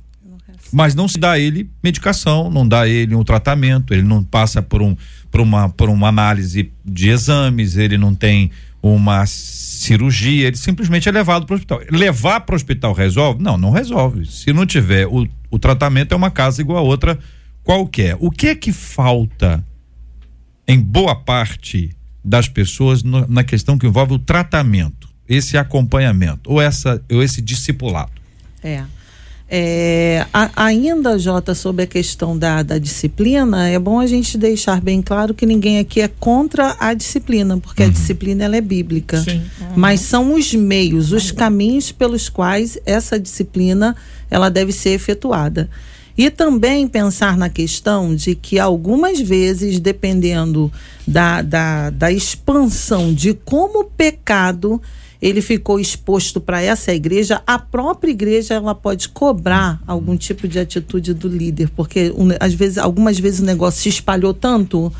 [0.73, 4.25] Mas não se dá a ele medicação, não dá a ele um tratamento, ele não
[4.25, 4.97] passa por um
[5.31, 8.51] por uma por uma análise de exames, ele não tem
[8.83, 11.81] uma cirurgia, ele simplesmente é levado para o hospital.
[11.91, 13.43] Levar para o hospital resolve?
[13.43, 14.27] Não, não resolve.
[14.27, 17.18] Se não tiver o, o tratamento é uma casa igual a outra
[17.62, 18.16] qualquer.
[18.18, 19.64] O que é que falta
[20.66, 21.91] em boa parte
[22.25, 27.41] das pessoas no, na questão que envolve o tratamento, esse acompanhamento ou essa ou esse
[27.41, 28.12] discipulado?
[28.62, 28.85] É.
[29.55, 34.81] É, a, ainda, Jota, sobre a questão da, da, disciplina, é bom a gente deixar
[34.81, 37.91] bem claro que ninguém aqui é contra a disciplina, porque uhum.
[37.91, 39.23] a disciplina ela é bíblica.
[39.29, 39.43] Uhum.
[39.77, 43.95] Mas são os meios, os caminhos pelos quais essa disciplina
[44.31, 45.69] ela deve ser efetuada.
[46.17, 50.73] E também pensar na questão de que algumas vezes, dependendo
[51.07, 54.81] da, da, da expansão de como o pecado
[55.23, 60.59] ele ficou exposto para essa igreja, a própria igreja ela pode cobrar algum tipo de
[60.59, 64.93] atitude do líder, porque às vezes, algumas vezes o negócio se espalhou tanto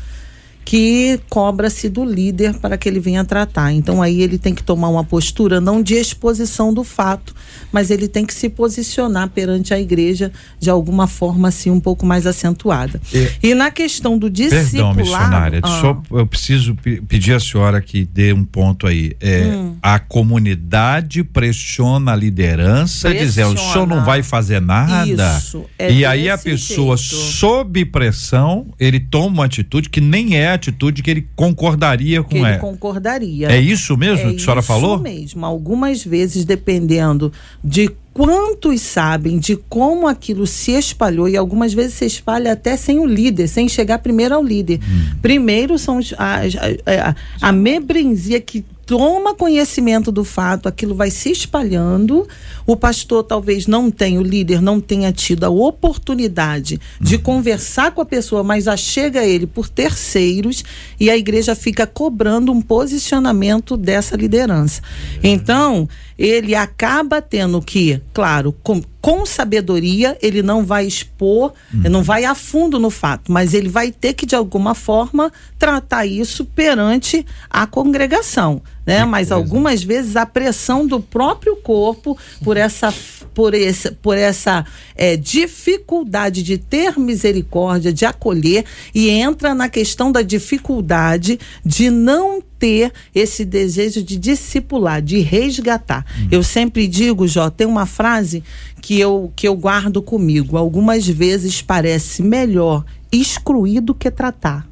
[0.65, 3.71] que cobra-se do líder para que ele venha tratar.
[3.73, 7.35] Então aí ele tem que tomar uma postura não de exposição do fato,
[7.71, 12.05] mas ele tem que se posicionar perante a igreja de alguma forma assim um pouco
[12.05, 13.01] mais acentuada.
[13.13, 16.75] E, e na questão do discipulado, Perdão, missionária, ah, só eu preciso
[17.07, 19.13] pedir à senhora que dê um ponto aí.
[19.19, 19.75] É, hum.
[19.81, 23.25] A comunidade pressiona a liderança pressiona.
[23.25, 25.37] dizendo, o senhor não vai fazer nada.
[25.37, 27.15] Isso, é e aí a pessoa jeito.
[27.15, 32.37] sob pressão, ele toma uma atitude que nem é atitude que ele concordaria com que
[32.37, 32.57] ele ela.
[32.57, 33.51] concordaria.
[33.51, 34.95] É isso mesmo é que a senhora falou?
[35.05, 35.45] É isso mesmo.
[35.45, 37.31] Algumas vezes, dependendo
[37.63, 42.99] de quantos sabem de como aquilo se espalhou e algumas vezes se espalha até sem
[42.99, 44.79] o líder, sem chegar primeiro ao líder.
[44.83, 45.15] Hum.
[45.21, 51.31] Primeiro são a, a, a, a membresia que toma conhecimento do fato, aquilo vai se
[51.31, 52.27] espalhando.
[52.65, 57.21] O pastor talvez não tenha, o líder não tenha tido a oportunidade de uhum.
[57.21, 60.63] conversar com a pessoa, mas já chega a ele por terceiros
[60.99, 64.81] e a igreja fica cobrando um posicionamento dessa liderança.
[65.23, 65.87] Então,
[66.17, 72.25] ele acaba tendo que, claro, com, com sabedoria, ele não vai expor, ele não vai
[72.25, 77.25] a fundo no fato, mas ele vai ter que, de alguma forma, tratar isso perante
[77.49, 78.61] a congregação.
[78.85, 79.05] Né?
[79.05, 82.93] Mas algumas vezes a pressão do próprio corpo por essa
[83.33, 84.65] por esse, por essa
[84.95, 88.63] é, dificuldade de ter misericórdia, de acolher
[88.93, 96.05] e entra na questão da dificuldade de não ter esse desejo de discipular, de resgatar.
[96.17, 96.27] Hum.
[96.31, 98.43] Eu sempre digo, Jó, tem uma frase
[98.81, 100.57] que eu, que eu guardo comigo.
[100.57, 104.67] Algumas vezes parece melhor excluir do que tratar.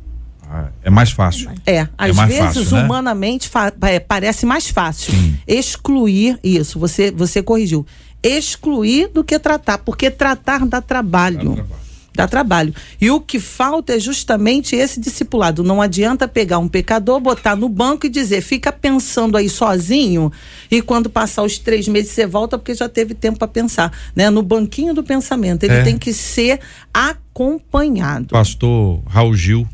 [0.83, 1.49] É mais fácil.
[1.65, 2.83] É, é às é vezes fácil, né?
[2.83, 3.49] humanamente
[3.83, 5.37] é, parece mais fácil Sim.
[5.47, 6.79] excluir isso.
[6.79, 7.85] Você você corrigiu.
[8.23, 11.37] Excluir do que tratar, porque tratar dá trabalho.
[11.37, 11.81] Dá trabalho
[12.13, 12.73] dá trabalho.
[12.99, 15.63] E o que falta é justamente esse discipulado.
[15.63, 20.31] Não adianta pegar um pecador, botar no banco e dizer, fica pensando aí sozinho,
[20.69, 24.29] e quando passar os três meses você volta porque já teve tempo para pensar, né?
[24.29, 25.63] No banquinho do pensamento.
[25.63, 25.83] Ele é.
[25.83, 26.59] tem que ser
[26.93, 28.27] acompanhado.
[28.27, 29.67] Pastor Raul Gil.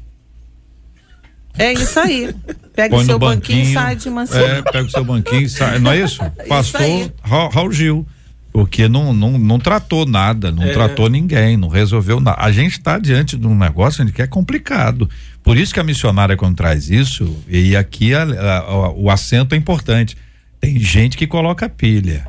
[1.58, 2.34] É isso aí.
[2.76, 4.45] Pega o seu banquinho, banquinho, sai de mansinho.
[4.45, 5.80] É, pega o seu banquinho e sai.
[5.80, 6.22] Não é isso?
[6.47, 8.08] Pastor isso Raul Gil
[8.58, 10.72] porque não, não, não tratou nada, não é.
[10.72, 12.41] tratou ninguém, não resolveu nada.
[12.41, 15.08] A gente está diante de um negócio que é complicado.
[15.43, 19.53] Por isso que a missionária, quando traz isso, e aqui a, a, a, o assento
[19.53, 20.18] é importante.
[20.60, 22.28] Tem gente que coloca pilha.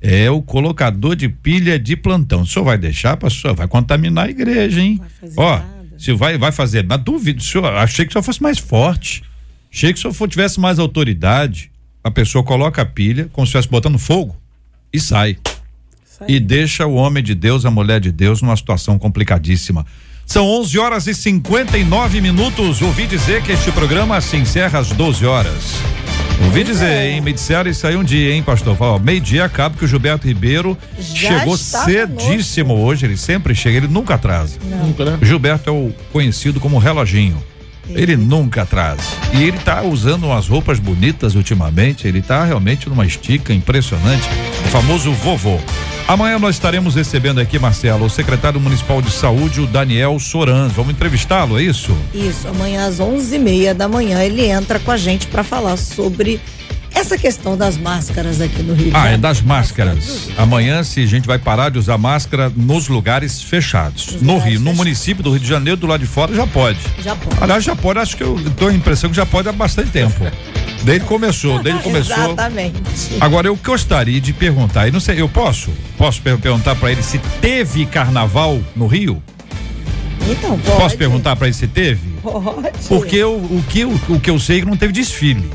[0.00, 2.42] É o colocador de pilha de plantão.
[2.42, 3.52] O senhor vai deixar, pastor?
[3.52, 5.00] Vai contaminar a igreja, hein?
[5.36, 5.60] Ó,
[5.98, 9.22] se vai, vai fazer, na dúvida, o senhor, achei que o senhor fosse mais forte.
[9.72, 11.70] Achei que o senhor tivesse mais autoridade.
[12.02, 14.36] A pessoa coloca a pilha, como se estivesse botando fogo,
[14.92, 15.36] e sai
[16.28, 19.84] e deixa o homem de Deus, a mulher de Deus, numa situação complicadíssima.
[20.24, 22.80] São 11 horas e 59 minutos.
[22.82, 25.74] Ouvi dizer que este programa se encerra às 12 horas.
[26.44, 27.10] Ouvi dizer, é.
[27.10, 27.20] hein?
[27.20, 28.76] Me disseram isso aí um dia, hein, pastor?
[29.00, 33.06] Meio-dia acaba que o Gilberto Ribeiro Já chegou cedíssimo hoje.
[33.06, 34.58] Ele sempre chega, ele nunca atrasa.
[34.64, 35.18] Nunca, né?
[35.22, 37.42] Gilberto é o conhecido como reloginho.
[37.88, 39.02] Ele nunca atrasa.
[39.32, 42.06] E ele tá usando umas roupas bonitas ultimamente.
[42.06, 44.28] Ele tá realmente numa estica impressionante.
[44.64, 45.60] O famoso vovô.
[46.08, 50.72] Amanhã nós estaremos recebendo aqui, Marcelo, o secretário municipal de saúde, o Daniel Sorans.
[50.72, 51.96] Vamos entrevistá-lo, é isso?
[52.14, 55.76] Isso, amanhã às onze e meia da manhã ele entra com a gente para falar
[55.76, 56.40] sobre
[56.96, 58.90] essa questão das máscaras aqui no Rio.
[58.94, 60.30] Ah, é das máscaras.
[60.36, 64.12] Amanhã, se a gente vai parar de usar máscara nos lugares fechados.
[64.12, 64.64] Nos no lugares Rio, fechados.
[64.64, 66.78] no município do Rio de Janeiro, do lado de fora, já pode.
[67.02, 67.42] Já pode.
[67.42, 70.14] Aliás, já pode, acho que eu dou a impressão que já pode há bastante tempo.
[70.84, 72.16] Desde começou, desde começou.
[72.16, 72.80] Exatamente.
[73.20, 75.70] Agora eu gostaria de perguntar, e não sei, eu posso?
[75.98, 79.22] Posso per perguntar para ele se teve carnaval no Rio?
[80.28, 80.80] Então, pode.
[80.80, 82.08] Posso perguntar para ele se teve?
[82.22, 82.78] Pode.
[82.88, 85.48] Porque o, o, que, o, o que eu sei é que não teve desfile.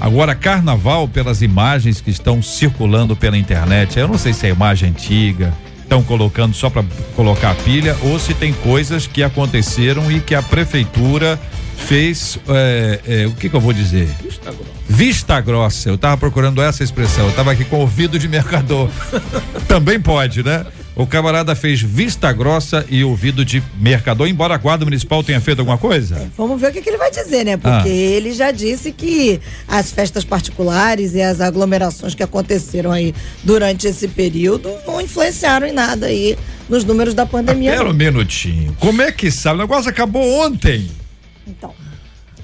[0.00, 4.88] Agora, carnaval, pelas imagens que estão circulando pela internet, eu não sei se é imagem
[4.88, 6.82] antiga, estão colocando só para
[7.14, 11.38] colocar a pilha, ou se tem coisas que aconteceram e que a prefeitura
[11.76, 12.38] fez.
[12.48, 14.06] é, é, o que, que eu vou dizer?
[14.22, 14.70] Vista grossa.
[14.88, 15.88] Vista grossa.
[15.88, 17.26] Eu tava procurando essa expressão.
[17.26, 18.88] Eu tava aqui com ouvido de mercador.
[19.68, 20.64] Também pode, né?
[21.00, 25.60] O camarada fez vista grossa e ouvido de mercador, embora a guarda municipal tenha feito
[25.60, 26.30] alguma coisa.
[26.36, 27.56] Vamos ver o que, que ele vai dizer, né?
[27.56, 27.88] Porque Ah.
[27.88, 34.08] ele já disse que as festas particulares e as aglomerações que aconteceram aí durante esse
[34.08, 36.36] período não influenciaram em nada aí
[36.68, 37.70] nos números da pandemia.
[37.72, 38.76] Pera um minutinho.
[38.78, 39.56] Como é que sabe?
[39.56, 40.90] O negócio acabou ontem.
[41.46, 41.72] Então,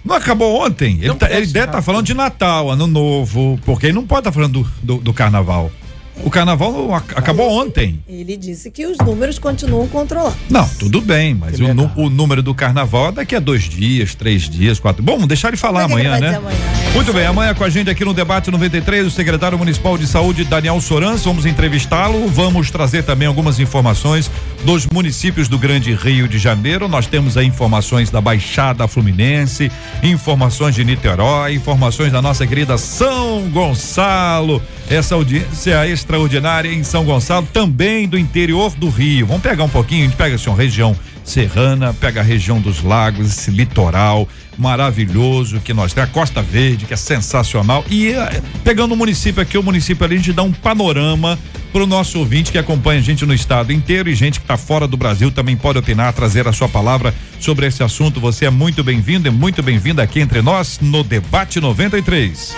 [0.02, 0.94] Não acabou ontem.
[0.98, 1.82] Ele, Não tá- pode ele deve estar nada.
[1.82, 5.70] falando de Natal, Ano Novo, porque ele não pode estar falando do, do, do carnaval.
[6.24, 8.00] O carnaval acabou ontem.
[8.08, 10.36] ele disse que os números continuam controlados.
[10.50, 14.14] Não, tudo bem, mas Que o, o número do carnaval é daqui a dois dias,
[14.14, 15.02] três dias, quatro.
[15.02, 16.36] Bom, deixar ele falar amanhã, ele né?
[16.36, 16.58] amanhã?
[16.90, 20.06] É Muito bem, amanhã com a gente aqui no Debate 93, o secretário municipal de
[20.06, 24.30] saúde, Daniel Sorans, vamos entrevistá-lo, vamos trazer também algumas informações
[24.64, 26.88] dos municípios do Grande Rio de Janeiro.
[26.88, 29.70] Nós temos aí informações da Baixada Fluminense,
[30.02, 37.48] informações de Niterói, informações da nossa querida São Gonçalo, essa audiência extraordinária em São Gonçalo,
[37.52, 39.26] também do interior do Rio.
[39.26, 43.26] Vamos pegar um pouquinho, a gente pega assim, região serrana, pega a região dos lagos,
[43.26, 47.84] esse litoral maravilhoso que nós temos, a Costa Verde, que é sensacional.
[47.90, 51.36] E eh, pegando o município aqui, o município ali, a gente dá um panorama
[51.72, 54.57] para o nosso ouvinte que acompanha a gente no estado inteiro e gente que está
[54.57, 58.20] fora do Brasil também pode opinar, trazer a sua palavra sobre esse assunto.
[58.20, 62.54] Você é muito bem-vindo e muito bem-vinda aqui entre nós no Debate 93.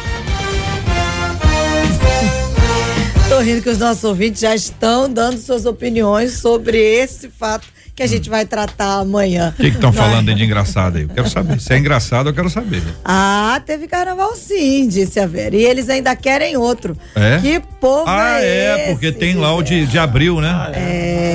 [3.29, 7.67] Tô rindo que os nossos ouvintes já estão dando suas opiniões sobre esse fato
[7.99, 9.53] que a gente vai tratar amanhã.
[9.59, 10.09] O que estão Vai.
[10.09, 11.03] falando aí de engraçado aí?
[11.03, 11.61] Eu quero saber.
[11.61, 12.81] Se é engraçado, eu quero saber.
[13.05, 15.57] Ah, teve carnaval sim, disse a Vera.
[15.57, 16.97] E eles ainda querem outro.
[17.17, 17.39] É?
[17.41, 20.49] Que povo Ah, é, é, esse, porque tem lá o de, de abril, né?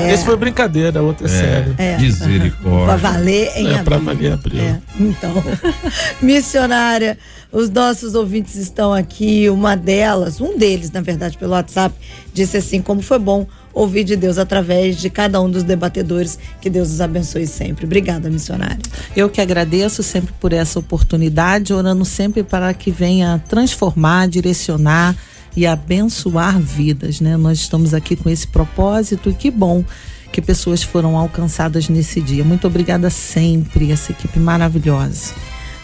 [0.10, 1.76] Esse foi brincadeira, outro é, sério.
[1.78, 1.98] É.
[1.98, 2.86] Misericórdia.
[2.86, 3.84] Pra valer em É, abril.
[3.84, 4.62] pra valer abril.
[4.64, 5.44] É, então,
[6.24, 7.18] missionária,
[7.52, 9.50] os nossos ouvintes estão aqui.
[9.50, 11.94] Uma delas, um deles, na verdade, pelo WhatsApp,
[12.34, 16.38] disse assim: como foi bom ouvir de Deus através de cada um dos debatedores.
[16.62, 17.86] Que Deus os abençoe sempre.
[17.86, 18.80] Obrigada, missionária.
[19.16, 25.16] Eu que agradeço sempre por essa oportunidade, orando sempre para que venha transformar, direcionar
[25.56, 27.38] e abençoar vidas, né?
[27.38, 29.84] Nós estamos aqui com esse propósito e que bom
[30.32, 32.44] que pessoas foram alcançadas nesse dia.
[32.44, 35.34] Muito obrigada sempre, essa equipe maravilhosa.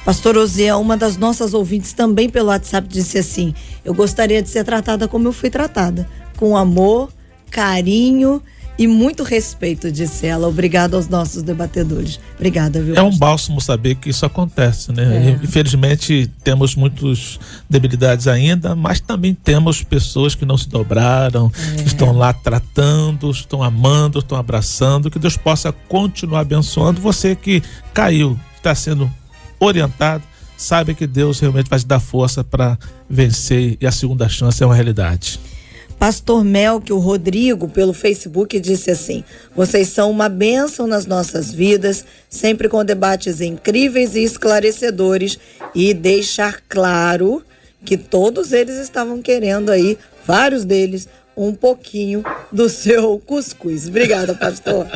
[0.03, 3.53] Pastor Osiel, uma das nossas ouvintes também pelo WhatsApp disse assim:
[3.85, 7.11] Eu gostaria de ser tratada como eu fui tratada, com amor,
[7.49, 8.41] carinho
[8.77, 10.47] e muito respeito, disse ela.
[10.47, 12.17] Obrigada aos nossos debatedores.
[12.37, 12.95] Obrigada, viu?
[12.95, 15.31] É um bálsamo saber que isso acontece, né?
[15.37, 15.43] É.
[15.43, 17.37] Infelizmente temos muitas
[17.69, 21.81] debilidades ainda, mas também temos pessoas que não se dobraram, É.
[21.83, 25.11] que estão lá tratando, estão amando, estão abraçando.
[25.11, 27.61] Que Deus possa continuar abençoando você que
[27.93, 29.11] caiu, está sendo
[29.59, 30.23] orientado.
[30.55, 32.77] Sabe que Deus realmente vai te dar força para
[33.09, 35.39] vencer e a segunda chance é uma realidade.
[35.99, 39.21] Pastor Melk, o Rodrigo, pelo Facebook, disse assim:
[39.53, 45.37] Vocês são uma bênção nas nossas vidas, sempre com debates incríveis e esclarecedores,
[45.75, 47.43] e deixar claro
[47.83, 53.87] que todos eles estavam querendo aí, vários deles, um pouquinho do seu cuscuz.
[53.87, 54.87] Obrigada, pastor.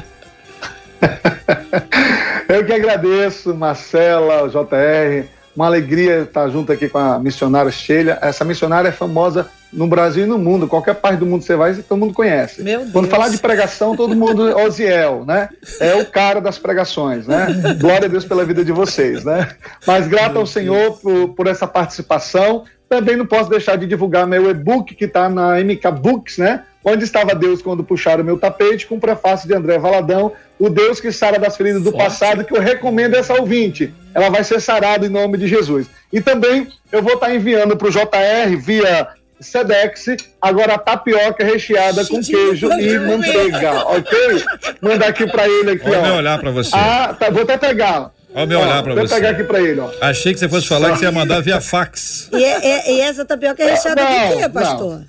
[2.48, 5.28] Eu que agradeço, Marcela, JR.
[5.56, 8.18] Uma alegria estar junto aqui com a missionária Sheila.
[8.22, 10.68] Essa missionária é famosa no Brasil e no mundo.
[10.68, 12.64] Qualquer parte do mundo você vai, todo mundo conhece.
[12.64, 12.92] Meu Deus.
[12.92, 15.50] Quando falar de pregação, todo mundo, Osiel, né?
[15.80, 17.48] É o cara das pregações, né?
[17.80, 19.50] Glória a Deus pela vida de vocês, né?
[19.86, 22.64] Mas grato ao Senhor por, por essa participação.
[22.94, 26.62] Também não posso deixar de divulgar meu e-book que está na MK Books, né?
[26.86, 31.02] Onde estava Deus quando puxaram meu tapete, com o prefácio de André Valadão, o Deus
[31.02, 33.92] que sara das feridas do passado, que eu recomendo essa ouvinte.
[34.14, 35.88] Ela vai ser sarada em nome de Jesus.
[36.12, 39.08] E também eu vou estar enviando para o JR via
[39.40, 40.06] Sedex,
[40.40, 44.44] agora a tapioca recheada com queijo e manteiga, ok?
[44.80, 46.18] Mandar aqui para ele aqui, ó.
[46.18, 46.76] olhar pra você.
[46.76, 48.12] Ah, tá, vou até pegar.
[48.36, 49.16] Olha o meu olhar pra vou você.
[49.16, 49.92] pegar aqui para ele, ó.
[50.02, 52.30] Achei que você fosse falar que você ia mandar via fax.
[52.34, 54.50] E, é- é- e essa tapioca é recheada Não, de quê, não.
[54.52, 55.02] pastor?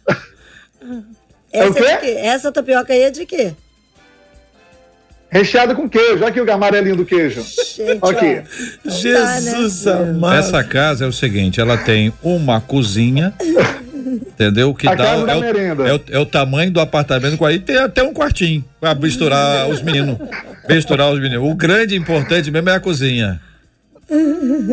[1.52, 1.84] É o Essa, quê?
[1.86, 2.06] de quê?
[2.18, 3.54] essa tapioca aí é de quê?
[5.30, 6.24] Recheada com queijo.
[6.24, 7.42] Aqui o amarelinho do queijo.
[7.76, 8.42] Gente, Aqui.
[8.86, 10.10] ó, Jesus Tá, né?
[10.10, 10.36] amado.
[10.38, 13.34] Essa casa é o seguinte, ela tem uma cozinha,
[14.04, 14.74] entendeu?
[14.74, 17.44] Que A dá casa da é, o, é, o, é o tamanho do apartamento com
[17.44, 20.18] aí tem até um quartinho pra misturar os meninos,
[20.68, 21.48] misturar os meninos.
[21.48, 23.40] O grande importante mesmo é a cozinha.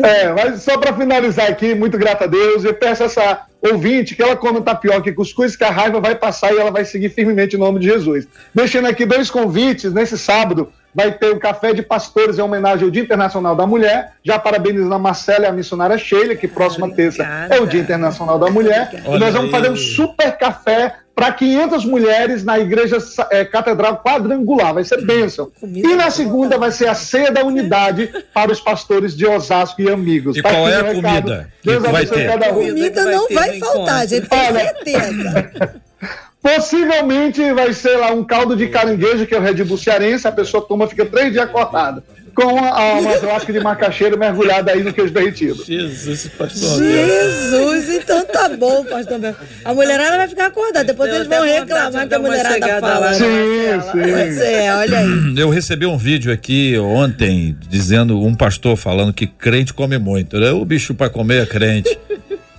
[0.04, 4.14] É, mas só para finalizar aqui, muito grato a Deus, eu peço a essa ouvinte
[4.14, 7.08] que ela come tapioca e cuscuz, que a raiva vai passar e ela vai seguir
[7.08, 8.28] firmemente em nome de Jesus.
[8.54, 12.90] Deixando aqui dois convites, nesse sábado vai ter o Café de Pastores em homenagem ao
[12.90, 17.22] Dia Internacional da Mulher, já parabenizando a Marcela e a missionária Sheila, que próxima terça
[17.50, 21.84] é o Dia Internacional da Mulher, e nós vamos fazer um super café para 500
[21.84, 22.96] mulheres na igreja
[23.30, 25.50] eh, catedral quadrangular, vai ser bênção.
[25.60, 26.10] Comida E na boa.
[26.10, 30.38] segunda vai ser a ceia da unidade para os pastores de Osasco e amigos.
[30.38, 31.02] E Tá qual aqui é a recado.
[31.02, 32.26] comida que Deus vai abençoe ter?
[32.28, 32.54] cada um.
[32.66, 34.60] Comida vai não vai no faltar, gente, tem Olha.
[34.60, 35.50] certeza.
[36.42, 40.32] Possivelmente vai ser lá um caldo de caranguejo, que é o Red Bull cearense, a
[40.32, 42.02] pessoa toma, fica três dias acordada.
[42.34, 45.62] Com a, a, umas lascas de macaxeira mergulhada aí no queijo derretido.
[45.64, 46.82] Jesus, pastor.
[46.82, 49.36] Jesus, então tá bom, pastor Bel.
[49.62, 52.98] A mulherada vai ficar acordada, depois eles vão reclamar que a uma mulherada fala.
[52.98, 53.16] lá, né?
[53.18, 54.42] Sim, Pois sim.
[54.44, 55.34] é, olha aí.
[55.36, 60.50] Eu recebi um vídeo aqui ontem dizendo um pastor falando que crente come muito, né?
[60.52, 61.96] O bicho para comer é crente.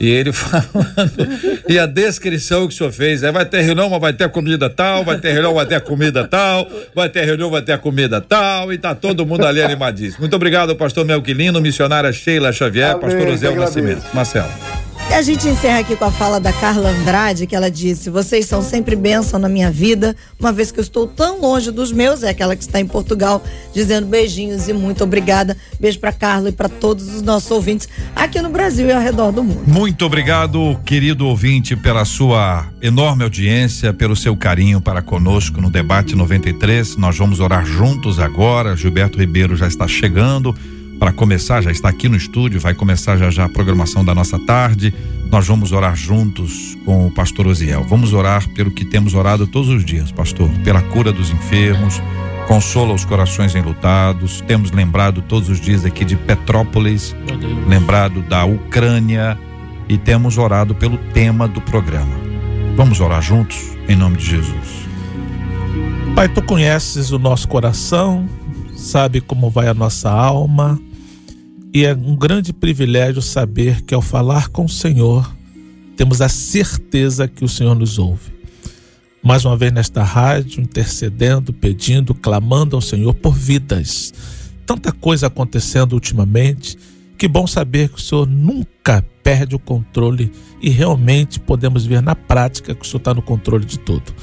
[0.04, 4.02] E ele falando, e a descrição que o senhor fez, é, vai ter reunião, mas
[4.02, 7.62] vai ter comida tal, vai ter reunião, vai ter comida tal, vai ter reunião, vai
[7.62, 10.20] ter comida tal, e tá todo mundo ali animadíssimo.
[10.20, 13.56] Muito obrigado, pastor Melquilino, missionária Sheila Xavier, Amém, pastor agradeço.
[13.56, 14.04] Nascimento.
[14.14, 14.93] Marcelo.
[15.12, 18.64] A gente encerra aqui com a fala da Carla Andrade, que ela disse: Vocês são
[18.64, 22.30] sempre bênção na minha vida, uma vez que eu estou tão longe dos meus, é
[22.30, 23.44] aquela que está em Portugal,
[23.74, 25.56] dizendo beijinhos e muito obrigada.
[25.80, 29.32] Beijo pra Carla e para todos os nossos ouvintes aqui no Brasil e ao redor
[29.32, 29.64] do mundo.
[29.68, 36.16] Muito obrigado, querido ouvinte, pela sua enorme audiência, pelo seu carinho para conosco no Debate
[36.16, 36.98] 93.
[36.98, 38.76] Nós vamos orar juntos agora.
[38.76, 40.56] Gilberto Ribeiro já está chegando
[41.04, 44.40] para começar, já está aqui no estúdio, vai começar já já a programação da nossa
[44.40, 44.94] tarde.
[45.30, 47.84] Nós vamos orar juntos com o pastor Osiel.
[47.84, 52.02] Vamos orar pelo que temos orado todos os dias, pastor, pela cura dos enfermos,
[52.48, 54.40] consola os corações enlutados.
[54.48, 57.14] Temos lembrado todos os dias aqui de Petrópolis,
[57.68, 59.38] lembrado da Ucrânia
[59.90, 62.16] e temos orado pelo tema do programa.
[62.78, 63.58] Vamos orar juntos
[63.90, 64.88] em nome de Jesus.
[66.16, 68.26] Pai, tu conheces o nosso coração,
[68.74, 70.80] sabe como vai a nossa alma,
[71.74, 75.36] e é um grande privilégio saber que ao falar com o Senhor,
[75.98, 78.32] temos a certeza que o Senhor nos ouve.
[79.24, 84.14] Mais uma vez nesta rádio, intercedendo, pedindo, clamando ao Senhor por vidas.
[84.68, 86.78] Tanta coisa acontecendo ultimamente.
[87.18, 92.16] Que bom saber que o Senhor nunca perde o controle e realmente podemos ver na
[92.16, 94.14] prática que o Senhor está no controle de tudo.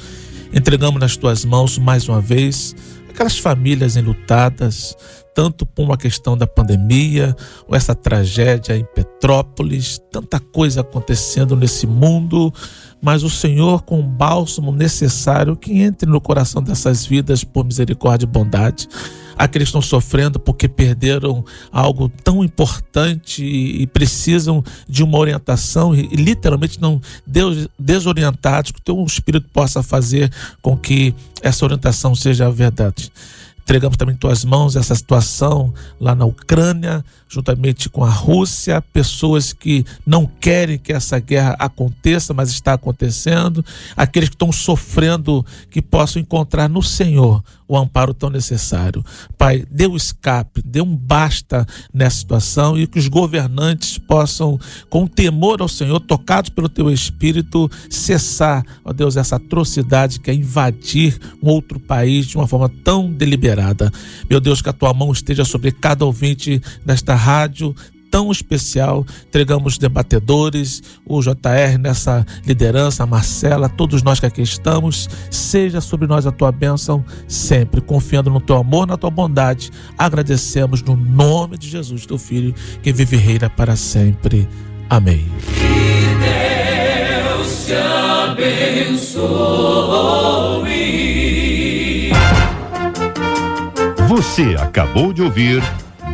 [0.53, 2.75] Entregamos nas tuas mãos mais uma vez
[3.09, 4.95] aquelas famílias enlutadas,
[5.33, 7.35] tanto por uma questão da pandemia,
[7.67, 12.53] ou essa tragédia em Petrópolis, tanta coisa acontecendo nesse mundo,
[13.01, 18.25] mas o Senhor, com o bálsamo necessário, que entre no coração dessas vidas por misericórdia
[18.25, 18.87] e bondade.
[19.37, 26.03] Aqueles que estão sofrendo porque perderam algo tão importante e precisam de uma orientação e,
[26.15, 32.45] literalmente não des- desorientados, que o teu Espírito possa fazer com que essa orientação seja
[32.45, 33.11] a verdade.
[33.63, 39.53] Entregamos também em tuas mãos essa situação lá na Ucrânia, juntamente com a Rússia, pessoas
[39.53, 43.63] que não querem que essa guerra aconteça, mas está acontecendo,
[43.95, 49.01] aqueles que estão sofrendo, que possam encontrar no Senhor o amparo tão necessário.
[49.37, 54.59] Pai, dê o escape, dê um basta nessa situação e que os governantes possam,
[54.89, 60.33] com temor ao Senhor, tocados pelo teu Espírito, cessar, ó Deus, essa atrocidade que é
[60.33, 63.89] invadir um outro país de uma forma tão deliberada.
[64.29, 67.75] Meu Deus, que a tua mão esteja sobre cada ouvinte desta rádio
[68.11, 69.05] tão especial.
[69.27, 75.07] Entregamos os debatedores, o JR nessa liderança, a Marcela, todos nós que aqui estamos.
[75.31, 79.71] Seja sobre nós a tua bênção sempre, confiando no teu amor, na tua bondade.
[79.97, 82.53] Agradecemos no nome de Jesus, teu filho,
[82.83, 84.47] que vive e reina para sempre.
[84.89, 85.25] Amém.
[86.19, 89.21] Deus te abençoe.
[94.09, 95.63] Você acabou de ouvir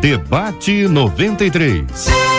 [0.02, 2.37] Debate 93.